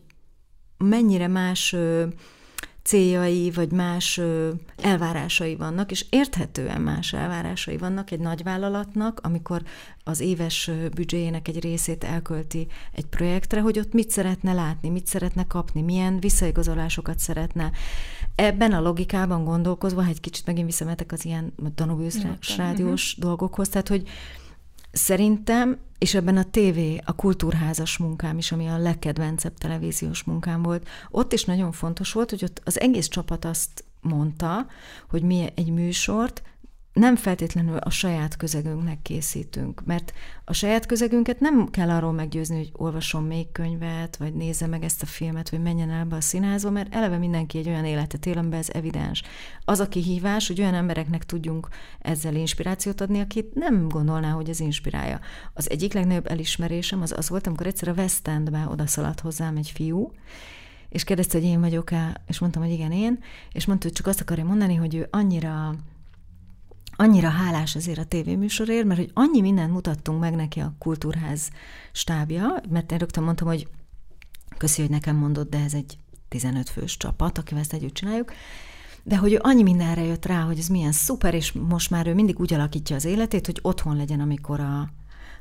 [0.78, 1.76] mennyire más
[2.88, 4.20] céljai, vagy más
[4.76, 9.62] elvárásai vannak, és érthetően más elvárásai vannak egy nagyvállalatnak, amikor
[10.04, 15.46] az éves büdzséjének egy részét elkölti egy projektre, hogy ott mit szeretne látni, mit szeretne
[15.46, 17.70] kapni, milyen visszaigazolásokat szeretne.
[18.34, 22.16] Ebben a logikában gondolkozva, ha egy kicsit megint visszametek az ilyen Danubius
[22.56, 23.24] rádiós uh-huh.
[23.24, 24.08] dolgokhoz, tehát hogy
[24.92, 30.88] Szerintem, és ebben a tévé, a kultúrházas munkám is, ami a legkedvencebb televíziós munkám volt,
[31.10, 34.66] ott is nagyon fontos volt, hogy ott az egész csapat azt mondta,
[35.08, 36.42] hogy mi egy műsort
[36.92, 40.12] nem feltétlenül a saját közegünknek készítünk, mert
[40.44, 45.02] a saját közegünket nem kell arról meggyőzni, hogy olvasom még könyvet, vagy nézze meg ezt
[45.02, 48.38] a filmet, vagy menjen el be a színházba, mert eleve mindenki egy olyan életet él,
[48.38, 49.22] amiben ez evidens.
[49.64, 51.68] Az a kihívás, hogy olyan embereknek tudjunk
[51.98, 55.20] ezzel inspirációt adni, akit nem gondolná, hogy ez inspirálja.
[55.54, 59.70] Az egyik legnagyobb elismerésem az az volt, amikor egyszer a West Endbe odaszaladt hozzám egy
[59.74, 60.12] fiú,
[60.88, 63.18] és kérdezte, hogy én vagyok-e, és mondtam, hogy igen, én,
[63.52, 65.74] és mondta, hogy csak azt akarja mondani, hogy ő annyira
[67.00, 71.50] annyira hálás azért a tévéműsorért, mert hogy annyi mindent mutattunk meg neki a kultúrház
[71.92, 73.68] stábja, mert én rögtön mondtam, hogy
[74.56, 78.32] köszi, hogy nekem mondott, de ez egy 15 fős csapat, akivel ezt együtt csináljuk,
[79.02, 82.14] de hogy ő annyi mindenre jött rá, hogy ez milyen szuper, és most már ő
[82.14, 84.90] mindig úgy alakítja az életét, hogy otthon legyen, amikor a,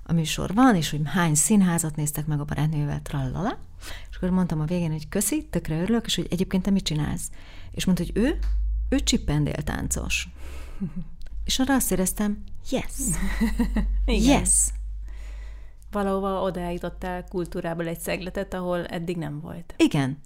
[0.04, 3.60] a műsor van, és hogy hány színházat néztek meg a barátnővel, trallala.
[4.10, 7.32] És akkor mondtam a végén, hogy köszi, tökre örülök, és hogy egyébként te mit csinálsz?
[7.72, 8.40] És mondta, hogy ő,
[8.90, 10.28] ő csippendél táncos.
[11.48, 12.92] És arra azt éreztem, yes,
[14.32, 14.50] yes.
[15.92, 19.74] Valahova odaállítottál kultúrából egy szegletet, ahol eddig nem volt.
[19.78, 20.20] Igen,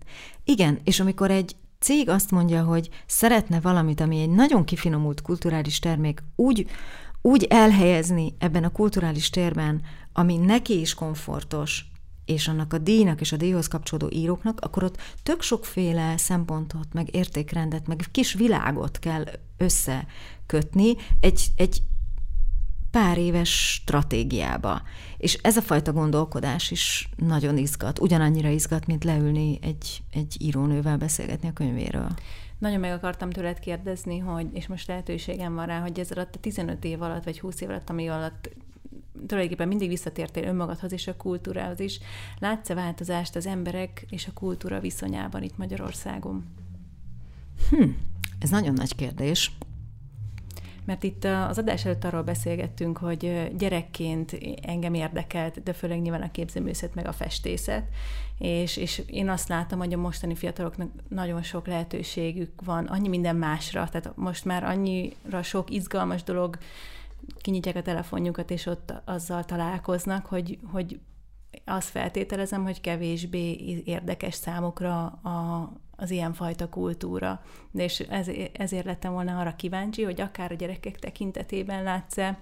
[0.44, 5.80] igen, és amikor egy cég azt mondja, hogy szeretne valamit, ami egy nagyon kifinomult kulturális
[5.80, 6.70] termék, úgy,
[7.22, 9.82] úgy elhelyezni ebben a kulturális térben,
[10.14, 11.91] ami neki is komfortos,
[12.32, 17.16] és annak a díjnak és a díjhoz kapcsolódó íróknak, akkor ott tök sokféle szempontot, meg
[17.16, 19.24] értékrendet, meg kis világot kell
[19.58, 21.82] összekötni egy, egy
[22.92, 24.82] pár éves stratégiába.
[25.18, 30.98] És ez a fajta gondolkodás is nagyon izgat, ugyanannyira izgat, mint leülni egy, egy írónővel
[30.98, 32.10] beszélgetni a könyvéről.
[32.58, 36.40] Nagyon meg akartam tőled kérdezni, hogy, és most lehetőségem van rá, hogy ez alatt a
[36.40, 38.50] 15 év alatt, vagy 20 év alatt, ami alatt
[39.28, 42.00] tulajdonképpen mindig visszatértél önmagadhoz és a kultúrához is.
[42.40, 46.46] Látsz-e változást az emberek és a kultúra viszonyában itt Magyarországon?
[47.70, 47.90] Hm,
[48.40, 49.52] ez nagyon nagy kérdés.
[50.86, 56.32] Mert itt az adás előtt arról beszélgettünk, hogy gyerekként engem érdekelt, de főleg nyilván a
[56.32, 57.88] képzőművészet meg a festészet,
[58.38, 63.36] és, és én azt látom, hogy a mostani fiataloknak nagyon sok lehetőségük van, annyi minden
[63.36, 66.58] másra, tehát most már annyira sok izgalmas dolog
[67.42, 71.00] kinyitják a telefonjukat, és ott azzal találkoznak, hogy, hogy
[71.66, 77.42] azt feltételezem, hogy kevésbé érdekes számukra a, az ilyenfajta kultúra.
[77.72, 82.38] De és ez, ezért lettem volna arra kíváncsi, hogy akár a gyerekek tekintetében látsz-e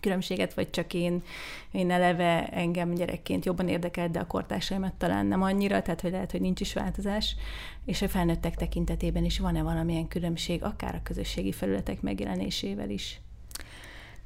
[0.00, 1.22] különbséget, vagy csak én,
[1.70, 6.30] én eleve engem gyerekként jobban érdekelt, de a kortársaimat talán nem annyira, tehát hogy lehet,
[6.30, 7.36] hogy nincs is változás,
[7.84, 13.20] és a felnőttek tekintetében is van-e valamilyen különbség, akár a közösségi felületek megjelenésével is?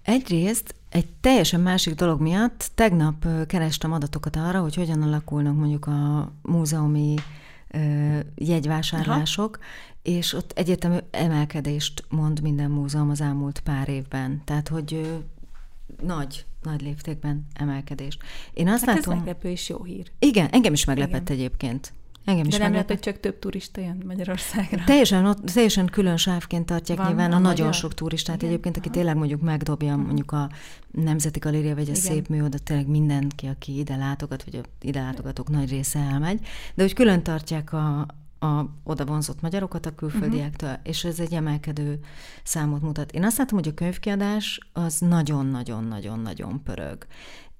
[0.09, 6.33] Egyrészt egy teljesen másik dolog miatt tegnap kerestem adatokat arra, hogy hogyan alakulnak mondjuk a
[6.43, 7.15] múzeumi
[8.35, 9.67] jegyvásárlások, Aha.
[10.03, 14.43] és ott egyértelmű emelkedést mond minden múzeum az elmúlt pár évben.
[14.45, 15.19] Tehát, hogy
[16.03, 18.23] nagy, nagy léptékben emelkedést.
[18.53, 19.13] Én azt hát látom...
[19.13, 20.11] ez meglepő és jó hír.
[20.19, 21.37] Igen, engem is meglepett Igen.
[21.37, 21.93] egyébként.
[22.29, 24.85] Engem is De nem lehet, hogy csak több turista jön Magyarországra.
[24.85, 28.49] Teljesen, teljesen külön sávként tartják Van, nyilván a, a nagyon sok turistát Igen?
[28.49, 30.51] egyébként, aki tényleg mondjuk megdobja mondjuk a
[30.91, 31.95] Nemzeti Galéria, vagy a Igen.
[31.95, 36.41] Szép Mű, oda tényleg mindenki, aki ide látogat, vagy ide látogatók nagy része elmegy,
[36.75, 38.07] de hogy külön tartják a,
[38.39, 40.89] a oda vonzott magyarokat a külföldiektől, uh-huh.
[40.89, 42.01] és ez egy emelkedő
[42.43, 43.13] számot mutat.
[43.13, 47.07] Én azt látom, hogy a könyvkiadás az nagyon-nagyon-nagyon-nagyon pörög.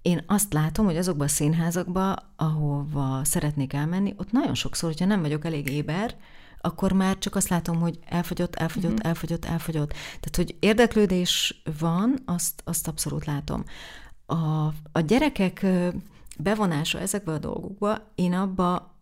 [0.03, 5.21] Én azt látom, hogy azokban a színházakban, ahova szeretnék elmenni, ott nagyon sokszor, hogyha nem
[5.21, 6.17] vagyok elég éber,
[6.61, 9.09] akkor már csak azt látom, hogy elfogyott, elfogyott, uh-huh.
[9.09, 9.93] elfogyott, elfogyott.
[9.93, 13.65] Tehát, hogy érdeklődés van, azt, azt abszolút látom.
[14.27, 15.67] A, a gyerekek
[16.39, 18.97] bevonása ezekbe a dolgokba, én abba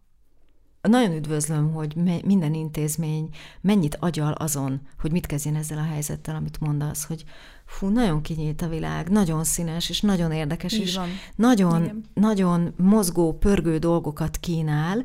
[0.81, 3.29] nagyon üdvözlöm, hogy minden intézmény
[3.61, 7.25] mennyit agyal azon, hogy mit kezdjen ezzel a helyzettel, amit mondasz, hogy
[7.67, 11.09] fú, nagyon kinyílt a világ, nagyon színes, és nagyon érdekes, Így és van.
[11.37, 15.05] nagyon, nagyon mozgó, pörgő dolgokat kínál,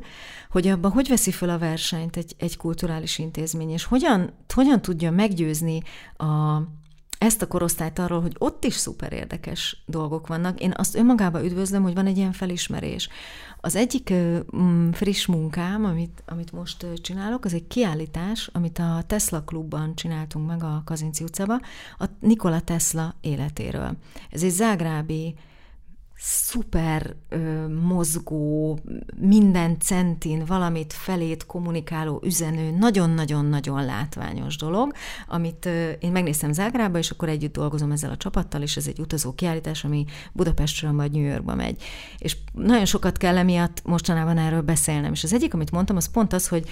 [0.50, 5.10] hogy abban hogy veszi fel a versenyt egy, egy kulturális intézmény, és hogyan, hogyan tudja
[5.10, 5.82] meggyőzni
[6.16, 6.62] a,
[7.22, 10.60] ezt a korosztályt arról, hogy ott is szuper érdekes dolgok vannak.
[10.60, 13.08] Én azt önmagában üdvözlöm, hogy van egy ilyen felismerés.
[13.60, 14.12] Az egyik
[14.56, 20.46] mm, friss munkám, amit, amit most csinálok, az egy kiállítás, amit a Tesla klubban csináltunk
[20.46, 21.60] meg a Kazinci utcába,
[21.98, 23.96] a Nikola Tesla életéről.
[24.30, 25.34] Ez egy zágrábi
[26.24, 28.78] szuper ö, mozgó,
[29.16, 34.92] minden centin valamit felét kommunikáló, üzenő, nagyon-nagyon-nagyon látványos dolog,
[35.26, 38.98] amit ö, én megnéztem Zágrába, és akkor együtt dolgozom ezzel a csapattal, és ez egy
[39.00, 41.82] utazó kiállítás, ami Budapestről majd New Yorkba megy.
[42.18, 45.12] És nagyon sokat kell emiatt mostanában erről beszélnem.
[45.12, 46.68] És az egyik, amit mondtam, az pont az, hogy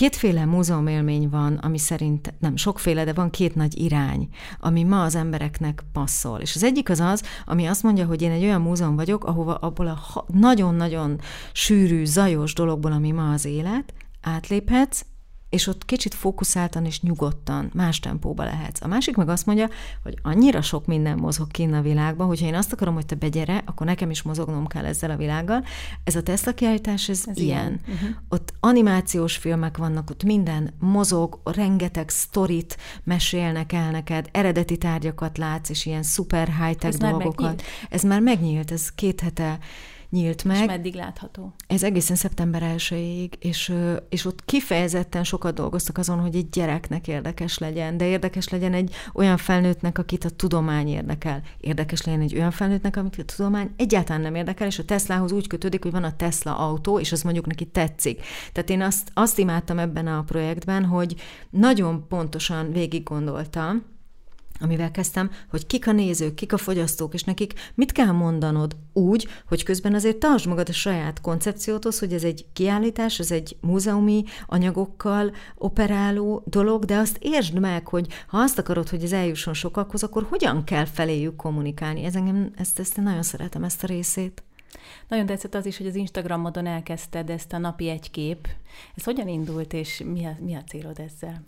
[0.00, 4.28] Kétféle múzeumélmény van, ami szerint nem sokféle, de van két nagy irány,
[4.60, 6.40] ami ma az embereknek passzol.
[6.40, 9.54] És az egyik az az, ami azt mondja, hogy én egy olyan múzeum vagyok, ahova
[9.54, 11.20] abból a nagyon-nagyon
[11.52, 15.04] sűrű, zajos dologból, ami ma az élet, átléphetsz,
[15.50, 18.82] és ott kicsit fókuszáltan és nyugodtan, más tempóba lehetsz.
[18.82, 19.68] A másik meg azt mondja,
[20.02, 23.62] hogy annyira sok minden mozog kinn a világban, hogyha én azt akarom, hogy te begyere,
[23.66, 25.64] akkor nekem is mozognom kell ezzel a világgal.
[26.04, 27.58] Ez a Tesla kiállítás, ez, ez ilyen.
[27.58, 27.80] ilyen.
[27.86, 28.16] Uh-huh.
[28.28, 35.68] Ott animációs filmek vannak, ott minden mozog, rengeteg sztorit mesélnek el neked, eredeti tárgyakat látsz,
[35.68, 37.44] és ilyen szuper high-tech ez dolgokat.
[37.46, 39.58] Már ez már megnyílt, ez két hete
[40.10, 40.56] nyílt meg.
[40.56, 41.54] És meddig látható?
[41.66, 43.72] Ez egészen szeptember 1 és,
[44.08, 48.94] és ott kifejezetten sokat dolgoztak azon, hogy egy gyereknek érdekes legyen, de érdekes legyen egy
[49.14, 51.42] olyan felnőttnek, akit a tudomány érdekel.
[51.60, 55.46] Érdekes legyen egy olyan felnőttnek, amit a tudomány egyáltalán nem érdekel, és a Teslahoz úgy
[55.46, 58.22] kötődik, hogy van a Tesla autó, és az mondjuk neki tetszik.
[58.52, 61.14] Tehát én azt, azt imádtam ebben a projektben, hogy
[61.50, 63.82] nagyon pontosan végig gondoltam,
[64.60, 69.28] amivel kezdtem, hogy kik a nézők, kik a fogyasztók, és nekik mit kell mondanod úgy,
[69.48, 74.24] hogy közben azért tartsd magad a saját koncepcióthoz, hogy ez egy kiállítás, ez egy múzeumi
[74.46, 80.02] anyagokkal operáló dolog, de azt értsd meg, hogy ha azt akarod, hogy ez eljusson sokakhoz,
[80.02, 82.04] akkor hogyan kell feléjük kommunikálni.
[82.04, 84.42] Ez engem, ezt, ezt én nagyon szeretem, ezt a részét.
[85.10, 88.48] Nagyon tetszett az is, hogy az Instagramodon elkezdted ezt a napi egy kép.
[88.94, 91.44] Ez hogyan indult, és mi a, mi a célod ezzel?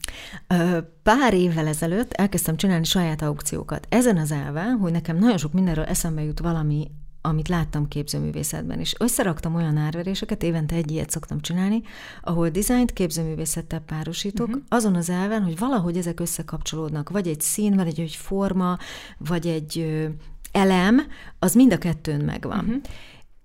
[1.03, 3.87] Pár évvel ezelőtt elkezdtem csinálni saját aukciókat.
[3.89, 6.91] Ezen az elven, hogy nekem nagyon sok mindenről eszembe jut valami,
[7.21, 8.95] amit láttam képzőművészetben is.
[8.99, 11.83] Összeraktam olyan árveréseket, évente egy ilyet szoktam csinálni,
[12.23, 14.63] ahol dizájnt képzőművészettel párosítok, uh-huh.
[14.69, 17.11] azon az elven, hogy valahogy ezek összekapcsolódnak.
[17.11, 18.79] Vagy egy szín, vagy egy, egy forma,
[19.19, 20.07] vagy egy ö,
[20.53, 21.03] elem,
[21.39, 22.65] az mind a kettőn megvan.
[22.65, 22.83] Uh-huh.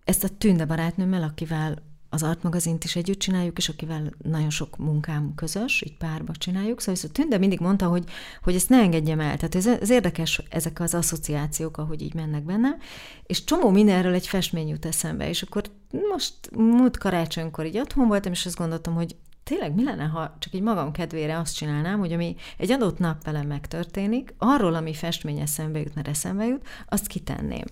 [0.08, 1.76] Ezt a Tünde barátnőmmel, akivel
[2.10, 6.82] az Art magazint is együtt csináljuk, és akivel nagyon sok munkám közös, így párba csináljuk.
[6.82, 8.04] Szóval a Tünde mindig mondta, hogy,
[8.44, 9.36] hogy ezt ne engedjem el.
[9.38, 12.78] Tehát ez, ez érdekes, ezek az asszociációk, ahogy így mennek benne,
[13.24, 15.64] és csomó mindenről egy festmény jut eszembe, és akkor
[16.12, 20.54] most múlt karácsonykor így otthon voltam, és azt gondoltam, hogy tényleg mi lenne, ha csak
[20.54, 25.40] egy magam kedvére azt csinálnám, hogy ami egy adott nap velem megtörténik, arról, ami festmény
[25.40, 27.66] eszembe jut, mert eszembe jut, azt kitenném.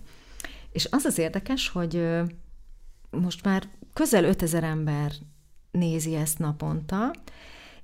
[0.75, 2.07] És az az érdekes, hogy
[3.09, 5.11] most már közel 5000 ember
[5.71, 7.13] nézi ezt naponta,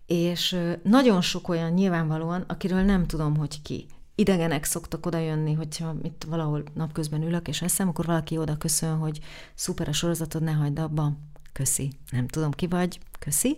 [0.06, 3.86] és nagyon sok olyan nyilvánvalóan, akiről nem tudom, hogy ki.
[4.16, 8.98] Idegenek szoktak oda jönni, hogyha itt valahol napközben ülök és eszem, akkor valaki oda köszön,
[8.98, 9.20] hogy
[9.56, 11.12] szuper a sorozatod, ne hagyd abba,
[11.54, 11.92] köszi.
[12.10, 13.58] Nem tudom ki vagy, köszi.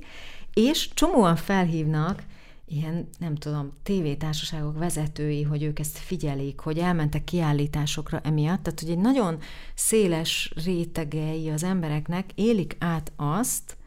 [0.54, 2.24] És csomóan felhívnak,
[2.76, 8.90] ilyen, nem tudom, tévétársaságok vezetői, hogy ők ezt figyelik, hogy elmentek kiállításokra emiatt, tehát hogy
[8.90, 9.40] egy nagyon
[9.74, 13.78] széles rétegei az embereknek élik át azt,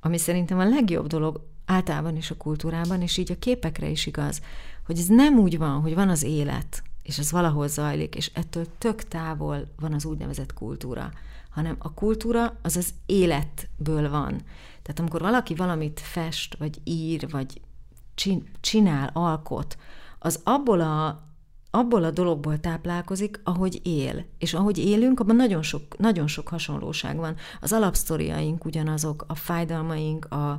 [0.00, 4.40] ami szerintem a legjobb dolog általában is a kultúrában, és így a képekre is igaz,
[4.86, 8.66] hogy ez nem úgy van, hogy van az élet, és ez valahol zajlik, és ettől
[8.78, 11.10] tök távol van az úgynevezett kultúra,
[11.50, 14.42] hanem a kultúra az az életből van.
[14.82, 17.60] Tehát amikor valaki valamit fest, vagy ír, vagy
[18.60, 19.76] csinál, alkot,
[20.18, 21.22] az abból a,
[21.70, 24.24] abból a dologból táplálkozik, ahogy él.
[24.38, 27.36] És ahogy élünk, abban nagyon sok, nagyon sok hasonlóság van.
[27.60, 30.58] Az alapsztoriaink ugyanazok, a fájdalmaink, a,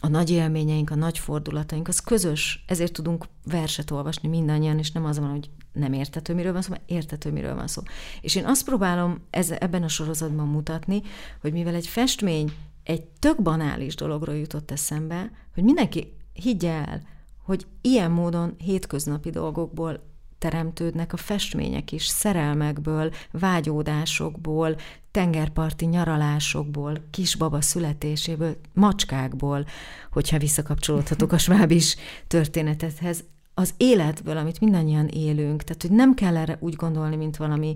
[0.00, 5.04] a nagy élményeink, a nagy fordulataink, az közös, ezért tudunk verset olvasni mindannyian, és nem
[5.04, 7.82] az van, hogy nem értető, miről van szó, mert értető, miről van szó.
[8.20, 11.02] És én azt próbálom ez, ebben a sorozatban mutatni,
[11.40, 17.02] hogy mivel egy festmény egy tök banális dologról jutott eszembe, hogy mindenki higgye el,
[17.44, 24.76] hogy ilyen módon hétköznapi dolgokból teremtődnek a festmények is, szerelmekből, vágyódásokból,
[25.10, 29.66] tengerparti nyaralásokból, kisbaba születéséből, macskákból,
[30.12, 33.24] hogyha visszakapcsolódhatok a svábis történetethez
[33.58, 35.62] az életből, amit mindannyian élünk.
[35.62, 37.74] Tehát, hogy nem kell erre úgy gondolni, mint valami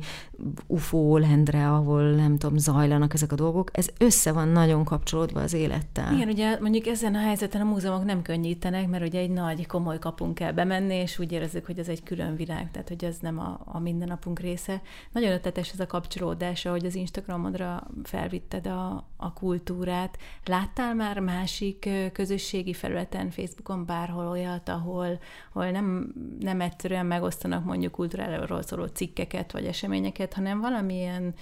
[0.67, 3.71] UFO lendre, ahol nem tudom, zajlanak ezek a dolgok.
[3.73, 6.13] Ez össze van nagyon kapcsolódva az élettel.
[6.15, 9.99] Igen, ugye mondjuk ezen a helyzeten a múzeumok nem könnyítenek, mert ugye egy nagy, komoly
[9.99, 13.39] kapunk kell bemenni, és úgy érezzük, hogy ez egy külön világ, tehát hogy ez nem
[13.39, 14.83] a, a mindennapunk része.
[15.13, 20.19] Nagyon ötletes ez a kapcsolódás, hogy az Instagramodra felvitted a, a kultúrát.
[20.45, 25.19] Láttál már másik közösségi felületen, Facebookon bárhol olyat, ahol,
[25.53, 31.35] ahol nem, nem egyszerűen megosztanak mondjuk kultúráról szóló cikkeket vagy eseményeket, hanem valamilyen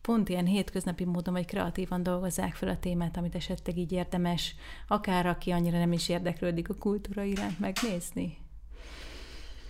[0.00, 4.54] pont ilyen hétköznapi módon vagy kreatívan dolgozzák fel a témát, amit esetleg így érdemes,
[4.88, 8.36] akár aki annyira nem is érdeklődik a kultúra iránt megnézni?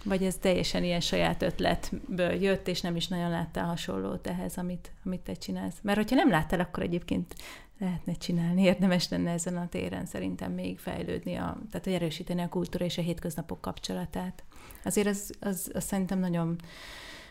[0.05, 4.91] Vagy ez teljesen ilyen saját ötletből jött, és nem is nagyon láttál hasonlót ehhez, amit,
[5.05, 5.79] amit te csinálsz?
[5.83, 7.35] Mert hogyha nem láttál, akkor egyébként
[7.79, 12.49] lehetne csinálni, érdemes lenne ezen a téren szerintem még fejlődni, a, tehát hogy erősíteni a
[12.49, 14.45] kultúra és a hétköznapok kapcsolatát.
[14.85, 16.57] Azért az, az, az szerintem nagyon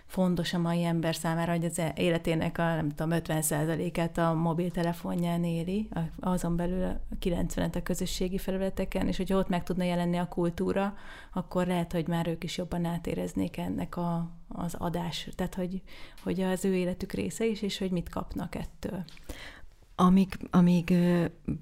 [0.06, 5.90] fontos a mai ember számára, hogy az életének a, nem tudom, 50%-át a mobiltelefonján éli,
[6.20, 10.96] azon belül a 90-et a közösségi felületeken, és hogyha ott meg tudna jelenni a kultúra,
[11.34, 15.82] akkor lehet, hogy már ők is jobban átéreznék ennek a, az adás, tehát hogy,
[16.24, 19.04] hogy az ő életük része is, és hogy mit kapnak ettől
[19.96, 20.94] amíg, amíg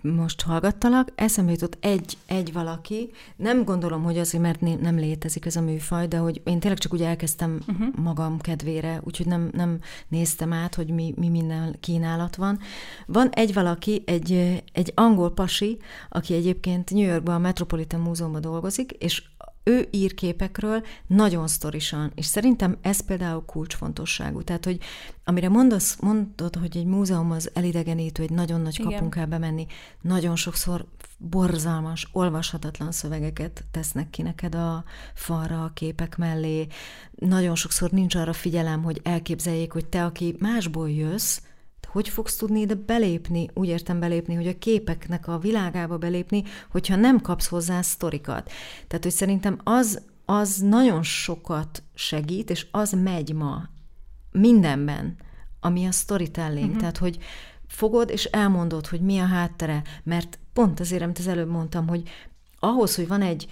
[0.01, 5.55] most hallgattalak, eszembe jutott egy, egy valaki, nem gondolom, hogy azért, mert nem létezik ez
[5.55, 7.87] a műfaj, de hogy én tényleg csak úgy elkezdtem uh-huh.
[7.95, 12.59] magam kedvére, úgyhogy nem, nem néztem át, hogy mi, mi minden kínálat van.
[13.05, 15.77] Van egy valaki, egy, egy angol pasi,
[16.09, 19.23] aki egyébként New Yorkban a Metropolitan Múzeumban dolgozik, és
[19.63, 24.43] ő ír képekről nagyon sztorisan, és szerintem ez például kulcsfontosságú.
[24.43, 24.79] Tehát, hogy
[25.23, 29.65] amire mondasz, mondod, hogy egy múzeum az elidegenítő, egy nagyon nagy kapunk kell bemenni,
[30.01, 30.85] nagyon sokszor
[31.17, 34.83] borzalmas, olvashatatlan szövegeket tesznek ki neked a
[35.13, 36.67] falra, a képek mellé.
[37.11, 41.39] Nagyon sokszor nincs arra figyelem, hogy elképzeljék, hogy te, aki másból jössz,
[41.91, 46.95] hogy fogsz tudni ide belépni, úgy értem belépni, hogy a képeknek a világába belépni, hogyha
[46.95, 48.51] nem kapsz hozzá sztorikat.
[48.87, 53.69] Tehát, hogy szerintem az, az nagyon sokat segít, és az megy ma
[54.31, 55.15] mindenben,
[55.59, 56.65] ami a storytelling.
[56.65, 56.79] Uh-huh.
[56.79, 57.17] Tehát, hogy
[57.67, 62.03] fogod és elmondod, hogy mi a háttere, mert pont azért, amit az előbb mondtam, hogy
[62.59, 63.47] ahhoz, hogy van egy,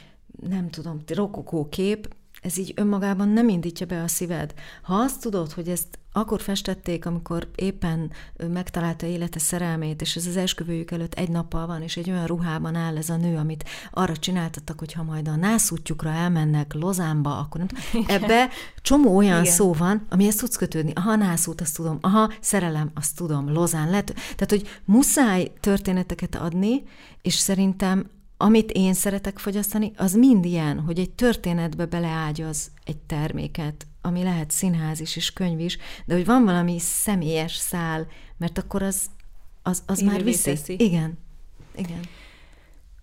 [0.50, 4.54] nem tudom, rokokó kép, ez így önmagában nem indítja be a szíved.
[4.82, 8.12] Ha azt tudod, hogy ezt akkor festették, amikor éppen
[8.48, 12.76] megtalálta élete szerelmét, és ez az esküvőjük előtt egy nappal van, és egy olyan ruhában
[12.76, 17.62] áll ez a nő, amit arra csináltattak, hogy ha majd a nászútjukra elmennek Lozánba, akkor
[17.62, 18.50] nem Ebbe
[18.82, 19.54] csomó olyan Igen.
[19.54, 20.92] szó van, amihez tudsz kötődni.
[20.96, 21.98] Aha, nászút, azt tudom.
[22.02, 23.52] Aha, szerelem, azt tudom.
[23.52, 24.14] Lozán lett.
[24.14, 26.84] Tehát, hogy muszáj történeteket adni,
[27.22, 28.10] és szerintem
[28.42, 34.52] amit én szeretek fogyasztani, az mind ilyen, hogy egy történetbe beleágyaz egy terméket, ami lehet
[34.52, 38.08] színház is és könyv is, de hogy van valami személyes szál,
[38.38, 39.06] mert akkor az,
[39.64, 40.50] az, az már viszi.
[40.50, 40.76] Teszi.
[40.80, 41.18] Igen,
[41.76, 42.00] igen.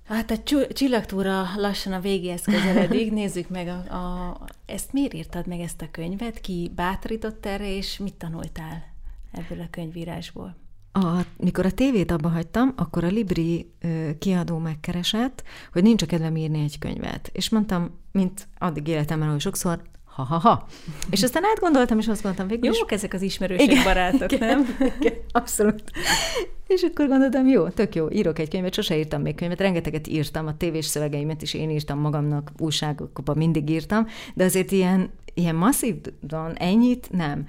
[0.04, 0.42] Hát a
[0.72, 5.90] csillagtúra lassan a végéhez közeledik, nézzük meg, a, a, ezt miért írtad meg ezt a
[5.90, 8.84] könyvet, ki bátorított erre, és mit tanultál
[9.32, 10.56] ebből a könyvírásból?
[10.92, 15.42] A, mikor a tévét abba hagytam, akkor a Libri ö, kiadó megkeresett,
[15.72, 17.30] hogy nincs a kedvem írni egy könyvet.
[17.32, 19.82] És mondtam, mint addig életemben, hogy sokszor,
[20.16, 20.66] ha-ha-ha.
[21.10, 24.90] És aztán átgondoltam, és azt gondoltam végül Jók ezek az ismerőség barátok, igen, nem?
[25.00, 25.82] Igen, abszolút.
[26.66, 30.46] És akkor gondoltam, jó, tök jó, írok egy könyvet, sose írtam még könyvet, rengeteget írtam,
[30.46, 36.54] a tévés szövegeimet is én írtam magamnak, újságokban mindig írtam, de azért ilyen, ilyen masszívan
[36.54, 37.46] ennyit nem.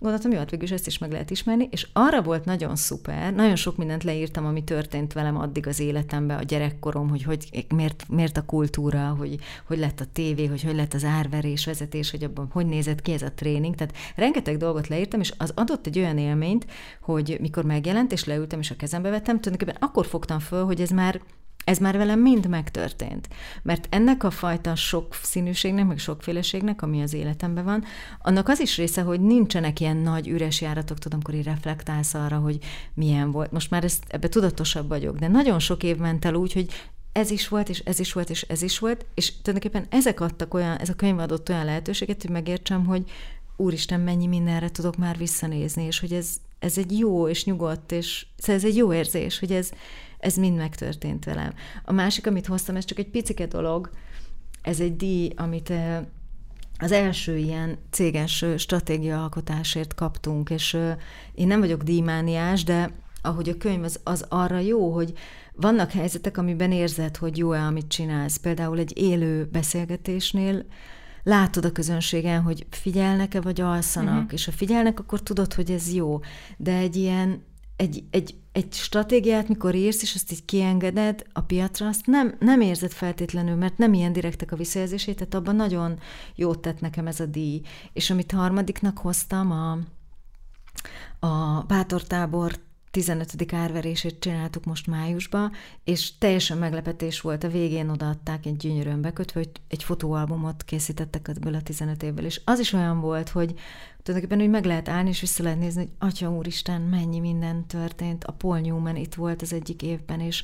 [0.00, 3.34] Gondoltam, jó, hát végül is ezt is meg lehet ismerni, és arra volt nagyon szuper,
[3.34, 8.04] nagyon sok mindent leírtam, ami történt velem addig az életemben, a gyerekkorom, hogy, hogy miért,
[8.08, 9.36] miért a kultúra, hogy,
[9.66, 13.12] hogy lett a tévé, hogy hogy lett az árverés, vezetés, hogy abban hogy nézett ki
[13.12, 13.74] ez a tréning.
[13.74, 16.66] Tehát rengeteg dolgot leírtam, és az adott egy olyan élményt,
[17.00, 20.90] hogy mikor megjelent, és leültem, és a kezembe vettem, tulajdonképpen akkor fogtam föl, hogy ez
[20.90, 21.20] már
[21.64, 23.28] ez már velem mind megtörtént.
[23.62, 27.84] Mert ennek a fajta sok színűségnek, meg sokféleségnek, ami az életemben van,
[28.22, 32.38] annak az is része, hogy nincsenek ilyen nagy üres járatok, tudom, amikor így reflektálsz arra,
[32.38, 32.58] hogy
[32.94, 33.52] milyen volt.
[33.52, 36.68] Most már ezt, ebbe tudatosabb vagyok, de nagyon sok év ment el úgy, hogy
[37.12, 40.54] ez is volt, és ez is volt, és ez is volt, és tulajdonképpen ezek adtak
[40.54, 43.10] olyan, ez a könyv adott olyan lehetőséget, hogy megértsem, hogy
[43.56, 48.26] úristen, mennyi mindenre tudok már visszanézni, és hogy ez, ez egy jó és nyugodt, és
[48.36, 49.70] szóval ez egy jó érzés, hogy ez,
[50.20, 51.52] ez mind megtörtént velem.
[51.84, 53.90] A másik, amit hoztam, ez csak egy picike dolog,
[54.62, 55.72] ez egy díj, amit
[56.78, 60.76] az első ilyen céges stratégiaalkotásért kaptunk, és
[61.34, 62.90] én nem vagyok díjmániás, de
[63.22, 65.12] ahogy a könyv az, az arra jó, hogy
[65.54, 68.36] vannak helyzetek, amiben érzed, hogy jó-e, amit csinálsz.
[68.36, 70.64] Például egy élő beszélgetésnél
[71.22, 74.32] látod a közönségen, hogy figyelnek-e, vagy alszanak, uh-huh.
[74.32, 76.20] és ha figyelnek, akkor tudod, hogy ez jó.
[76.56, 77.42] De egy ilyen
[77.80, 82.60] egy, egy, egy stratégiát, mikor írsz, és azt így kiengeded a piacra, azt nem, nem
[82.60, 85.98] érzed feltétlenül, mert nem ilyen direktek a visszajelzését, tehát abban nagyon
[86.34, 87.60] jót tett nekem ez a díj.
[87.92, 89.78] És amit harmadiknak hoztam, a,
[91.26, 92.52] a Bátortábor
[92.90, 93.52] 15.
[93.52, 95.52] árverését csináltuk most májusban,
[95.84, 101.54] és teljesen meglepetés volt, a végén odaadták egy gyönyörűen bekötve, hogy egy fotóalbumot készítettek ebből
[101.54, 103.54] a 15 évvel, és az is olyan volt, hogy
[104.02, 108.24] tulajdonképpen úgy meg lehet állni, és vissza lehet nézni, hogy Atya Úristen, mennyi minden történt.
[108.24, 110.42] A Paul Newman itt volt az egyik évben, és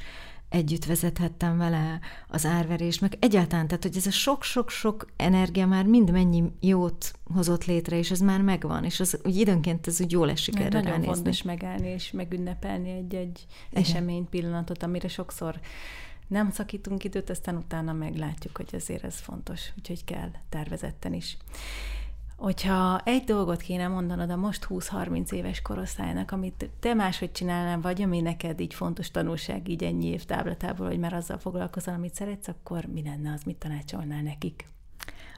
[0.49, 6.11] együtt vezethettem vele az árverést, meg egyáltalán, tehát hogy ez a sok-sok-sok energia már mind
[6.11, 10.31] mennyi jót hozott létre, és ez már megvan, és az úgy időnként ez úgy jól
[10.31, 11.15] esik erre Nagyon ránézni.
[11.15, 15.61] fontos megállni és megünnepelni egy-egy esemény pillanatot, amire sokszor
[16.27, 21.37] nem szakítunk időt, aztán utána meglátjuk, hogy azért ez fontos, úgyhogy kell tervezetten is.
[22.37, 28.03] Hogyha egy dolgot kéne mondanod a most 20-30 éves korosztálynak, amit te máshogy csinálnál, vagy
[28.03, 32.49] ami neked így fontos tanulság így ennyi év táblatából, hogy már azzal foglalkozol, amit szeretsz,
[32.49, 34.67] akkor mi lenne az, mit tanácsolnál nekik?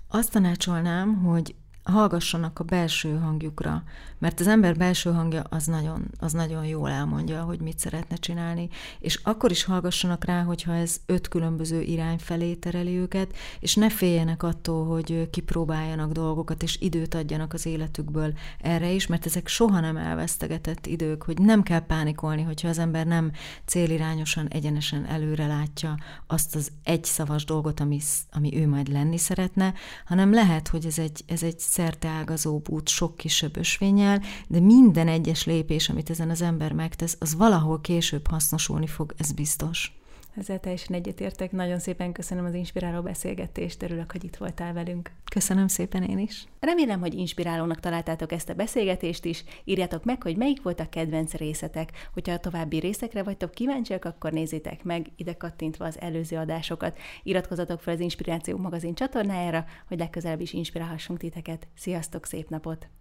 [0.09, 1.55] Azt tanácsolnám, hogy
[1.91, 3.83] hallgassanak a belső hangjukra,
[4.19, 8.69] mert az ember belső hangja az nagyon, az nagyon jól elmondja, hogy mit szeretne csinálni,
[8.99, 13.91] és akkor is hallgassanak rá, hogyha ez öt különböző irány felé tereli őket, és ne
[13.91, 19.81] féljenek attól, hogy kipróbáljanak dolgokat, és időt adjanak az életükből erre is, mert ezek soha
[19.81, 23.33] nem elvesztegetett idők, hogy nem kell pánikolni, hogyha az ember nem
[23.65, 28.01] célirányosan, egyenesen előre látja azt az egy szavas dolgot, ami,
[28.33, 29.75] ami ő majd lenni szeretne,
[30.07, 35.45] hanem lehet, hogy ez egy, ez egy szerteágazóbb út sok kisebb ösvényel, de minden egyes
[35.45, 39.98] lépés, amit ezen az ember megtesz, az valahol később hasznosulni fog, ez biztos.
[40.39, 41.53] Ezzel teljesen egyetértek.
[41.53, 45.11] Nagyon szépen köszönöm az inspiráló beszélgetést, örülök, hogy itt voltál velünk.
[45.31, 46.45] Köszönöm szépen én is.
[46.61, 49.45] Remélem, hogy inspirálónak találtátok ezt a beszélgetést is.
[49.65, 52.09] Írjátok meg, hogy melyik volt a kedvenc részetek.
[52.13, 56.99] Hogyha a további részekre vagytok kíváncsiak, akkor nézzétek meg, ide kattintva az előző adásokat.
[57.23, 61.67] Iratkozzatok fel az Inspiráció magazin csatornájára, hogy legközelebb is inspirálhassunk titeket.
[61.75, 62.89] Sziasztok, szép napot!